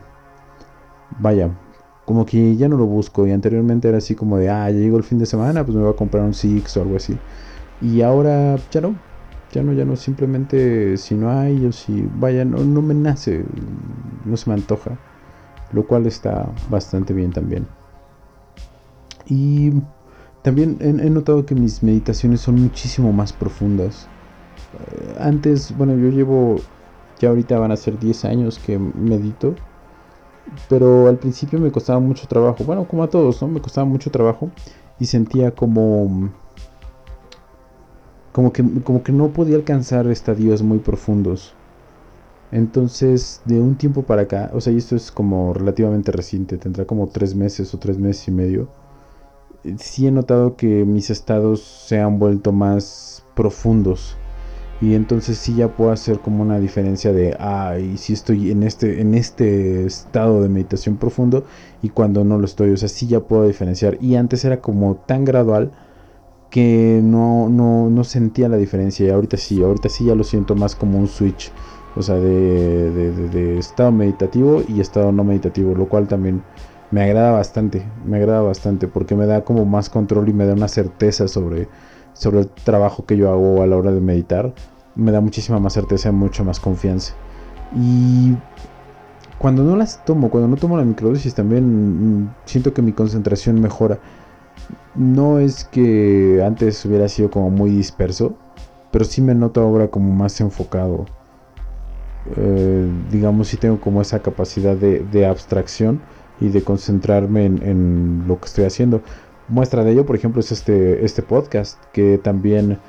vaya, 1.20 1.50
como 2.06 2.26
que 2.26 2.56
ya 2.56 2.68
no 2.68 2.78
lo 2.78 2.86
busco 2.86 3.26
y 3.28 3.32
anteriormente 3.32 3.88
era 3.88 4.00
así 4.00 4.16
como 4.16 4.38
de, 4.38 4.50
ah, 4.50 4.70
ya 4.70 4.78
llegó 4.78 4.98
el 4.98 5.04
fin 5.04 5.20
de 5.20 5.26
semana, 5.26 5.64
pues 5.64 5.76
me 5.76 5.84
voy 5.84 5.94
a 5.94 5.96
comprar 5.96 6.24
un 6.24 6.34
Six 6.34 6.76
o 6.78 6.82
algo 6.82 6.98
así. 6.98 7.18
Y 7.82 8.02
ahora 8.02 8.58
ya 8.72 8.82
no, 8.82 8.96
ya 9.52 9.64
no, 9.64 9.74
ya 9.74 9.86
no, 9.86 9.96
simplemente 9.96 10.98
si 10.98 11.16
no 11.16 11.30
hay 11.32 11.66
o 11.66 11.72
si, 11.72 12.08
vaya, 12.20 12.46
no, 12.46 12.58
no 12.58 12.82
me 12.82 12.94
nace, 12.94 13.46
no 14.26 14.36
se 14.38 14.50
me 14.50 14.56
antoja, 14.56 14.98
lo 15.76 15.86
cual 15.86 16.08
está 16.08 16.50
bastante 16.70 17.14
bien 17.14 17.32
también. 17.32 17.68
Y 19.28 19.72
también 20.42 20.78
he, 20.80 21.10
notado 21.10 21.46
que 21.46 21.56
mis 21.56 21.84
meditaciones 21.84 22.42
son 22.42 22.62
muchísimo 22.62 23.12
más 23.12 23.34
profundas. 23.34 24.08
Eh, 24.80 25.16
antes, 25.20 25.76
bueno, 25.78 25.96
yo 25.96 26.10
llevo, 26.10 26.58
ya 27.20 27.30
ahorita 27.30 27.60
van 27.60 27.72
a 27.72 27.78
ser 27.78 28.00
10 28.00 28.26
años 28.26 28.60
que 28.60 28.80
medito 28.80 29.56
pero 30.70 31.08
al 31.08 31.18
principio 31.18 31.60
me 31.60 31.72
costaba 31.72 32.00
mucho 32.00 32.28
trabajo. 32.28 32.64
Bueno, 32.64 32.88
como 32.88 33.04
a 33.04 33.10
todos, 33.10 33.42
¿no? 33.42 33.48
Me 33.48 33.62
costaba 33.62 33.86
mucho 33.86 34.12
trabajo 34.12 34.50
y 35.00 35.06
sentía 35.06 35.52
como 35.52 36.30
como 38.32 38.52
que 38.52 38.64
como 38.84 39.04
que 39.04 39.12
no 39.12 39.30
podía 39.30 39.56
alcanzar 39.56 40.08
estadios 40.08 40.62
muy 40.62 40.80
profundos. 40.80 41.54
Entonces, 42.52 43.42
de 43.46 43.60
un 43.60 43.76
tiempo 43.76 44.04
para 44.04 44.24
acá, 44.24 44.52
o 44.54 44.62
sea, 44.62 44.72
y 44.74 44.78
esto 44.78 44.96
es 44.96 45.12
como 45.12 45.54
relativamente 45.54 46.12
reciente, 46.12 46.58
tendrá 46.58 46.86
como 46.86 47.08
tres 47.08 47.36
meses 47.36 47.74
o 47.74 47.80
tres 47.80 47.98
meses 47.98 48.28
y 48.28 48.32
medio. 48.32 48.70
Sí 49.78 50.08
he 50.08 50.12
notado 50.12 50.56
que 50.56 50.86
mis 50.86 51.10
estados 51.10 51.62
se 51.62 52.00
han 52.00 52.20
vuelto 52.20 52.52
más 52.52 53.26
profundos. 53.36 54.16
Y 54.82 54.94
entonces 54.94 55.38
sí 55.38 55.56
ya 55.56 55.70
puedo 55.70 55.92
hacer 55.92 56.20
como 56.20 56.44
una 56.44 56.60
diferencia 56.60 57.14
de 57.14 57.36
ah 57.40 57.78
y 57.80 57.98
si 57.98 58.12
estoy 58.14 58.52
en 58.52 58.62
este 58.64 59.00
en 59.02 59.16
este 59.16 59.86
estado 59.86 60.42
de 60.42 60.50
meditación 60.50 60.98
profundo 60.98 61.46
y 61.82 61.90
cuando 61.90 62.24
no 62.26 62.38
lo 62.38 62.46
estoy. 62.46 62.72
O 62.72 62.78
sea 62.78 62.90
sí 62.90 63.08
ya 63.08 63.22
puedo 63.22 63.48
diferenciar. 63.48 63.98
Y 64.02 64.16
antes 64.16 64.44
era 64.46 64.62
como 64.62 64.96
tan 64.96 65.24
gradual 65.26 65.72
que 66.50 67.02
no, 67.04 67.50
no, 67.50 67.90
no 67.90 68.04
sentía 68.04 68.50
la 68.50 68.58
diferencia. 68.58 69.06
Y 69.08 69.10
ahorita 69.10 69.38
sí 69.38 69.64
ahorita 69.64 69.90
sí 69.90 70.06
ya 70.06 70.16
lo 70.16 70.24
siento 70.24 70.56
más 70.56 70.76
como 70.76 71.00
un 71.00 71.08
switch 71.08 71.52
o 71.96 72.02
sea 72.02 72.16
de, 72.16 72.92
de 72.92 73.58
estado 73.58 73.92
meditativo 73.92 74.62
y 74.68 74.82
estado 74.82 75.12
no 75.12 75.24
meditativo 75.24 75.76
lo 75.76 75.88
cual 75.88 76.08
también 76.08 76.44
me 76.92 77.04
agrada 77.04 77.32
bastante 77.32 77.86
me 78.06 78.18
agrada 78.18 78.42
bastante 78.42 78.88
porque 78.88 79.16
me 79.16 79.26
da 79.26 79.44
como 79.44 79.66
más 79.66 79.90
control 79.90 80.30
y 80.30 80.34
me 80.34 80.46
da 80.46 80.54
una 80.54 80.68
certeza 80.68 81.28
sobre 81.28 81.68
sobre 82.16 82.40
el 82.40 82.48
trabajo 82.48 83.06
que 83.06 83.18
yo 83.18 83.30
hago 83.30 83.62
a 83.62 83.68
la 83.68 83.78
hora 83.78 83.92
de 83.92 84.02
meditar, 84.02 84.54
me 84.96 85.12
da 85.12 85.22
muchísima 85.22 85.60
más 85.60 85.74
certeza 85.74 86.10
y 86.10 86.14
mucha 86.14 86.44
más 86.44 86.60
confianza. 86.60 87.14
Y 87.76 88.34
cuando 89.38 89.64
no 89.64 89.76
las 89.76 90.04
tomo, 90.06 90.30
cuando 90.30 90.48
no 90.48 90.56
tomo 90.56 90.78
la 90.78 90.86
microdosis, 90.86 91.36
también 91.36 92.24
mm, 92.24 92.36
siento 92.46 92.74
que 92.74 92.82
mi 92.82 92.94
concentración 92.94 93.62
mejora. 93.62 94.00
No 94.96 95.40
es 95.40 95.66
que 95.66 96.42
antes 96.46 96.84
hubiera 96.86 97.10
sido 97.10 97.30
como 97.30 97.50
muy 97.50 97.70
disperso, 97.70 98.34
pero 98.92 99.04
sí 99.04 99.22
me 99.22 99.36
noto 99.36 99.62
ahora 99.62 99.90
como 99.90 100.14
más 100.14 100.40
enfocado. 100.40 101.06
Eh, 102.36 102.88
digamos, 103.12 103.50
si 103.50 103.58
tengo 103.58 103.80
como 103.80 104.02
esa 104.02 104.20
capacidad 104.20 104.76
de, 104.76 105.26
abstracción 105.26 106.02
y 106.40 106.50
de 106.50 106.64
concentrarme 106.64 107.46
en, 107.46 108.24
lo 108.28 108.40
que 108.40 108.46
estoy 108.46 108.66
haciendo. 108.66 109.02
Muestra 109.48 109.84
de 109.84 109.92
ello, 109.92 110.06
por 110.06 110.16
ejemplo, 110.16 110.40
es 110.40 110.52
este, 110.52 111.06
este 111.06 111.22
podcast 111.22 111.84
que 111.94 112.18
también, 112.18 112.80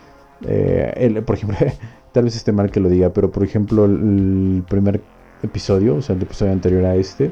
eh, 0.47 1.23
por 1.25 1.37
ejemplo, 1.37 1.57
tal 2.13 2.25
vez 2.25 2.37
esté 2.37 2.53
mal 2.53 2.71
que 2.71 2.81
lo 2.81 2.89
diga, 2.89 3.11
pero 3.11 3.31
por 3.31 3.45
ejemplo, 3.45 3.85
el, 3.85 4.65
primer 4.69 5.03
episodio, 5.43 5.97
o 5.97 6.03
sea, 6.03 6.17
el 6.17 6.23
episodio 6.23 6.53
anterior 6.53 6.85
a 6.87 6.97
este, 6.97 7.31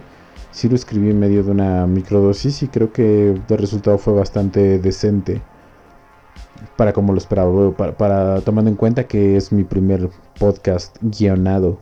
sí 0.50 0.68
lo 0.68 0.74
escribí 0.74 1.10
en 1.10 1.18
medio 1.18 1.42
de 1.42 1.50
una 1.50 1.86
microdosis 1.86 2.62
y 2.62 2.68
creo 2.68 2.92
que 2.92 3.30
el 3.30 3.58
resultado 3.58 3.96
fue 3.98 4.12
bastante 4.12 4.78
decente 4.78 5.40
para 6.76 6.92
como 6.92 7.12
lo 7.12 7.18
esperaba, 7.18 7.72
para, 7.72 8.40
tomando 8.42 8.70
en 8.70 8.76
cuenta 8.76 9.04
que 9.04 9.36
es 9.36 9.52
mi 9.52 9.64
primer 9.64 10.10
podcast 10.38 10.96
guionado. 11.00 11.78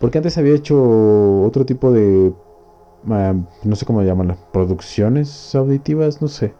Porque 0.00 0.18
antes 0.18 0.36
había 0.38 0.54
hecho 0.54 1.42
otro 1.42 1.64
tipo 1.64 1.90
de 1.92 2.32
no 3.06 3.76
sé 3.76 3.86
cómo 3.86 4.02
llaman, 4.02 4.36
producciones 4.52 5.54
auditivas, 5.54 6.20
no 6.20 6.28
sé. 6.28 6.54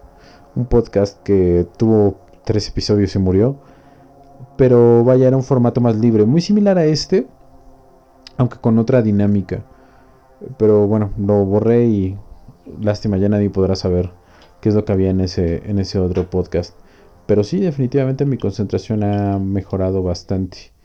Un 0.55 0.67
podcast 0.67 1.23
que 1.23 1.67
tuvo 1.77 2.19
tres 2.45 2.69
episodios 2.69 3.15
y 3.15 3.19
murió. 3.19 3.57
Pero 4.57 5.05
vaya, 5.05 5.29
era 5.29 5.37
un 5.37 5.43
formato 5.43 5.81
más 5.81 5.97
libre, 5.97 6.25
muy 6.25 6.41
similar 6.41 6.79
a 6.79 6.85
este, 6.85 7.27
aunque 8.37 8.59
con 8.59 8.79
otra 8.79 9.03
dinámica. 9.03 9.65
Pero 10.57 10.87
bueno, 10.87 11.11
lo 11.19 11.45
borré 11.45 11.87
y 11.87 12.17
lástima, 12.81 13.17
ya 13.17 13.29
nadie 13.29 13.51
podrá 13.51 13.75
saber 13.75 14.11
qué 14.61 14.69
es 14.69 14.75
lo 14.75 14.85
que 14.85 14.93
había 14.93 15.11
en 15.11 15.21
ese, 15.21 15.69
en 15.69 15.79
ese 15.79 15.99
otro 15.99 16.31
podcast. 16.31 16.75
Pero 17.27 17.43
sí, 17.43 17.59
definitivamente 17.59 18.25
mi 18.25 18.39
concentración 18.39 19.03
ha 19.03 19.39
mejorado 19.39 20.03
bastante. 20.03 20.76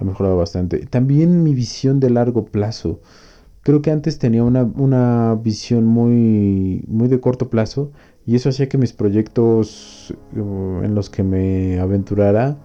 Ha 0.00 0.04
mejorado 0.04 0.36
bastante. 0.36 0.86
También 0.86 1.42
mi 1.42 1.54
visión 1.54 2.00
de 2.00 2.10
largo 2.10 2.46
plazo. 2.46 3.00
Creo 3.62 3.82
que 3.82 3.90
antes 3.90 4.18
tenía 4.18 4.44
una, 4.44 5.34
visión 5.42 5.84
muy, 5.84 6.84
muy 6.86 7.08
de 7.08 7.20
corto 7.20 7.50
plazo 7.50 7.90
y 8.24 8.36
eso 8.36 8.48
hacía 8.48 8.68
que 8.68 8.78
mis 8.78 8.92
proyectos 8.92 10.14
uh, 10.36 10.84
en 10.84 10.94
los 10.94 11.10
que 11.10 11.22
me 11.22 11.80
aventurara, 11.80 12.56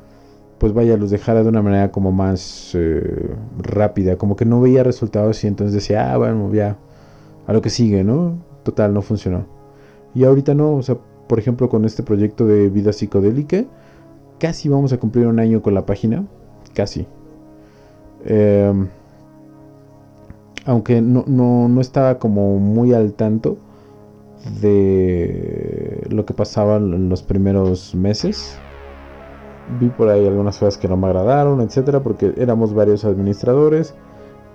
pues 0.59 0.73
vaya, 0.73 0.95
los 0.95 1.09
dejara 1.09 1.43
de 1.43 1.49
una 1.49 1.61
manera 1.61 1.91
como 1.91 2.11
más 2.11 2.71
eh, 2.75 3.35
rápida, 3.57 4.17
como 4.17 4.35
que 4.35 4.45
no 4.45 4.61
veía 4.61 4.83
resultados 4.83 5.43
y 5.43 5.47
entonces 5.47 5.73
decía, 5.73 6.13
ah, 6.13 6.17
bueno, 6.17 6.53
ya, 6.53 6.77
a 7.47 7.53
lo 7.53 7.61
que 7.61 7.69
sigue, 7.69 8.03
¿no? 8.03 8.37
Total, 8.63 8.93
no 8.93 9.01
funcionó. 9.01 9.45
Y 10.15 10.23
ahorita 10.23 10.53
no, 10.53 10.75
o 10.75 10.83
sea, 10.83 10.97
por 11.27 11.39
ejemplo, 11.39 11.67
con 11.67 11.85
este 11.85 12.03
proyecto 12.03 12.45
de 12.45 12.69
vida 12.69 12.93
psicodélica, 12.93 13.65
casi 14.39 14.69
vamos 14.69 14.93
a 14.93 14.99
cumplir 14.99 15.27
un 15.27 15.39
año 15.39 15.61
con 15.61 15.73
la 15.73 15.85
página, 15.85 16.25
casi. 16.73 17.07
Eh, 18.25 18.73
aunque 20.65 21.01
no, 21.01 21.25
no, 21.27 21.81
estaba 21.81 22.19
como 22.19 22.57
muy 22.59 22.93
al 22.93 23.13
tanto 23.13 23.57
de 24.61 26.05
lo 26.09 26.25
que 26.25 26.33
pasaba 26.33 26.77
en 26.77 27.09
los 27.09 27.21
primeros 27.23 27.95
meses. 27.95 28.57
Vi 29.79 29.89
por 29.89 30.09
ahí 30.09 30.27
algunas 30.27 30.57
cosas 30.57 30.77
que 30.77 30.87
no 30.87 30.97
me 30.97 31.07
agradaron, 31.07 31.61
etcétera, 31.61 32.01
porque 32.01 32.33
éramos 32.37 32.73
varios 32.73 33.05
administradores. 33.05 33.93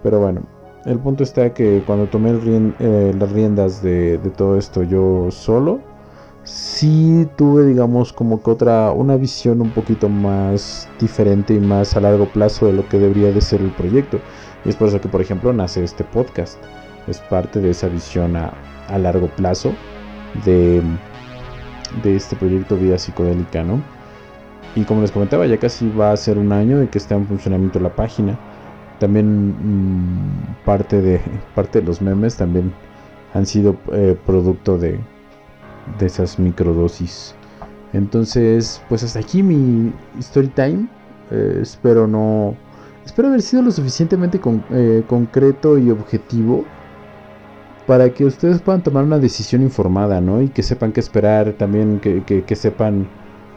Pero 0.03 0.21
bueno, 0.21 0.43
el 0.85 0.99
punto 0.99 1.23
está 1.23 1.53
que 1.53 1.83
cuando 1.85 2.07
tomé 2.07 2.39
eh, 2.79 3.13
las 3.19 3.33
riendas 3.33 3.83
de, 3.83 4.19
todo 4.37 4.57
esto 4.57 4.83
yo 4.83 5.31
solo, 5.31 5.81
sí 6.49 7.29
tuve, 7.37 7.65
digamos, 7.67 8.13
como 8.13 8.43
que 8.43 8.51
otra, 8.51 8.93
una 8.93 9.17
visión 9.17 9.61
un 9.61 9.71
poquito 9.71 10.09
más 10.09 10.89
diferente 10.99 11.55
y 11.55 11.61
más 11.61 11.97
a 11.97 12.01
largo 12.01 12.27
plazo 12.27 12.67
de 12.67 12.73
lo 12.73 12.89
que 12.89 12.99
debería 12.99 13.31
de 13.33 13.41
ser 13.41 13.61
el 13.61 13.71
proyecto. 13.71 14.21
Y 14.65 14.71
es 14.71 14.77
por 14.77 14.89
eso 14.89 15.01
que, 15.01 15.09
por 15.09 15.21
ejemplo, 15.21 15.53
nace 15.53 15.85
este 15.85 16.05
podcast. 16.05 16.59
Es 17.07 17.21
parte 17.21 17.61
de 17.61 17.71
esa 17.71 17.89
visión 17.89 18.37
a, 18.37 18.53
largo 18.99 19.29
plazo 19.29 19.75
de, 20.45 20.83
de 22.03 22.17
este 22.17 22.37
proyecto 22.37 22.77
Vida 22.77 22.99
Psicodélica, 22.99 23.63
¿no? 23.63 23.83
Y 24.75 24.85
como 24.85 25.03
les 25.03 25.11
comentaba, 25.11 25.47
ya 25.47 25.59
casi 25.59 25.91
va 25.91 26.13
a 26.13 26.17
ser 26.17 26.39
un 26.39 26.53
año 26.53 26.79
de 26.79 26.89
que 26.89 26.99
está 26.99 27.15
en 27.15 27.27
funcionamiento 27.27 27.81
la 27.81 27.95
página. 27.95 28.39
También 28.99 29.51
mm, 29.51 30.65
parte, 30.65 31.03
de, 31.03 31.21
parte 31.55 31.81
de 31.81 31.87
los 31.87 32.01
memes 32.01 32.37
también 32.37 32.73
han 33.35 33.45
sido 33.45 33.77
eh, 33.93 34.17
producto 34.27 34.79
de, 34.79 34.99
de 35.99 36.07
esas 36.07 36.39
microdosis. 36.39 37.35
Entonces, 37.93 38.83
pues 38.89 39.03
hasta 39.03 39.21
aquí 39.21 39.43
mi 39.43 39.93
story 40.19 40.49
time. 40.49 40.89
Eh, 41.31 41.59
espero 41.63 42.07
no 42.07 42.55
Espero 43.09 43.29
haber 43.29 43.41
sido 43.41 43.63
lo 43.63 43.71
suficientemente 43.71 44.39
eh, 44.71 45.03
concreto 45.09 45.79
y 45.79 45.91
objetivo 45.91 46.67
para 47.87 48.11
que 48.11 48.27
ustedes 48.27 48.61
puedan 48.61 48.83
tomar 48.83 49.03
una 49.03 49.19
decisión 49.19 49.63
informada, 49.63 50.21
¿no? 50.21 50.43
Y 50.43 50.51
que 50.51 50.63
sepan 50.63 50.93
qué 50.93 51.01
esperar, 51.01 51.55
también 51.55 52.01
que, 52.01 52.55
sepan 52.55 53.09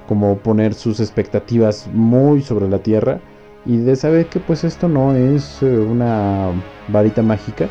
cómo 0.07 0.37
poner 0.37 0.73
sus 0.73 1.01
expectativas 1.01 1.89
muy 1.91 2.41
sobre 2.41 2.69
la 2.69 2.79
tierra 2.79 3.19
y 3.65 3.75
de 3.75 3.97
saber 3.97 4.27
que 4.27 4.39
pues 4.39 4.63
esto 4.63 4.87
no 4.87 5.15
es 5.15 5.61
eh, 5.61 5.65
una 5.65 6.51
varita 6.87 7.21
mágica. 7.21 7.67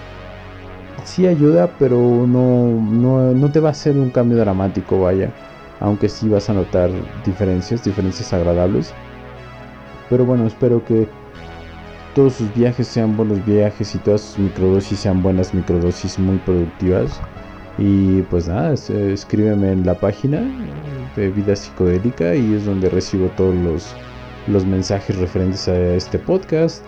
Sí 1.05 1.27
ayuda, 1.27 1.71
pero 1.79 1.99
no, 2.27 2.69
no, 2.81 3.33
no 3.33 3.51
te 3.51 3.61
va 3.61 3.69
a 3.69 3.73
hacer 3.73 3.97
un 3.97 4.11
cambio 4.11 4.39
dramático, 4.39 5.01
vaya. 5.01 5.33
Aunque 5.81 6.09
sí 6.09 6.29
vas 6.29 6.51
a 6.51 6.55
notar 6.55 6.91
diferencias, 7.25 7.85
diferencias 7.85 8.33
agradables. 8.33 8.93
Pero 10.09 10.25
bueno, 10.25 10.47
espero 10.47 10.85
que 10.85 11.09
todos 12.15 12.35
sus 12.35 12.53
viajes 12.55 12.89
sean 12.89 13.17
buenos 13.17 13.45
viajes 13.47 13.95
y 13.95 13.99
todas 13.99 14.21
sus 14.21 14.39
microdosis 14.39 14.99
sean 14.99 15.23
buenas 15.23 15.55
microdosis 15.55 16.19
muy 16.19 16.39
productivas. 16.39 17.21
Y 17.79 18.23
pues 18.23 18.49
nada, 18.49 18.75
escríbeme 18.75 19.73
en 19.73 19.87
la 19.87 19.95
página 19.95 20.43
de 21.17 21.31
Vida 21.31 21.57
Psicodélica 21.57 22.35
y 22.35 22.55
es 22.55 22.67
donde 22.67 22.91
recibo 22.91 23.29
todos 23.37 23.55
los, 23.55 23.95
los 24.49 24.67
mensajes 24.67 25.17
referentes 25.17 25.67
a 25.69 25.79
este 25.95 26.19
podcast. 26.19 26.85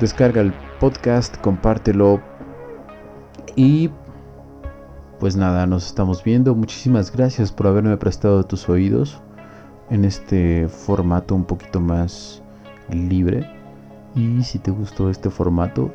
Descarga 0.00 0.42
el 0.42 0.52
podcast, 0.78 1.36
compártelo 1.40 2.22
Y 3.58 3.90
pues 5.18 5.34
nada, 5.34 5.66
nos 5.66 5.84
estamos 5.84 6.22
viendo. 6.22 6.54
Muchísimas 6.54 7.10
gracias 7.10 7.50
por 7.50 7.66
haberme 7.66 7.96
prestado 7.96 8.44
tus 8.44 8.68
oídos 8.68 9.20
en 9.90 10.04
este 10.04 10.68
formato 10.68 11.34
un 11.34 11.44
poquito 11.44 11.80
más 11.80 12.40
libre. 12.88 13.50
Y 14.14 14.44
si 14.44 14.60
te 14.60 14.70
gustó 14.70 15.10
este 15.10 15.28
formato 15.28 15.92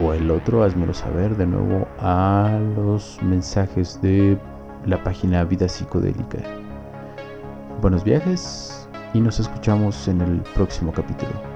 o 0.00 0.12
el 0.12 0.28
otro, 0.28 0.64
házmelo 0.64 0.92
saber 0.92 1.36
de 1.36 1.46
nuevo 1.46 1.86
a 2.00 2.58
los 2.74 3.22
mensajes 3.22 4.02
de 4.02 4.36
la 4.84 5.00
página 5.04 5.44
Vida 5.44 5.68
Psicodélica. 5.68 6.38
Buenos 7.80 8.02
viajes 8.02 8.88
y 9.12 9.20
nos 9.20 9.38
escuchamos 9.38 10.08
en 10.08 10.20
el 10.20 10.40
próximo 10.56 10.92
capítulo. 10.92 11.53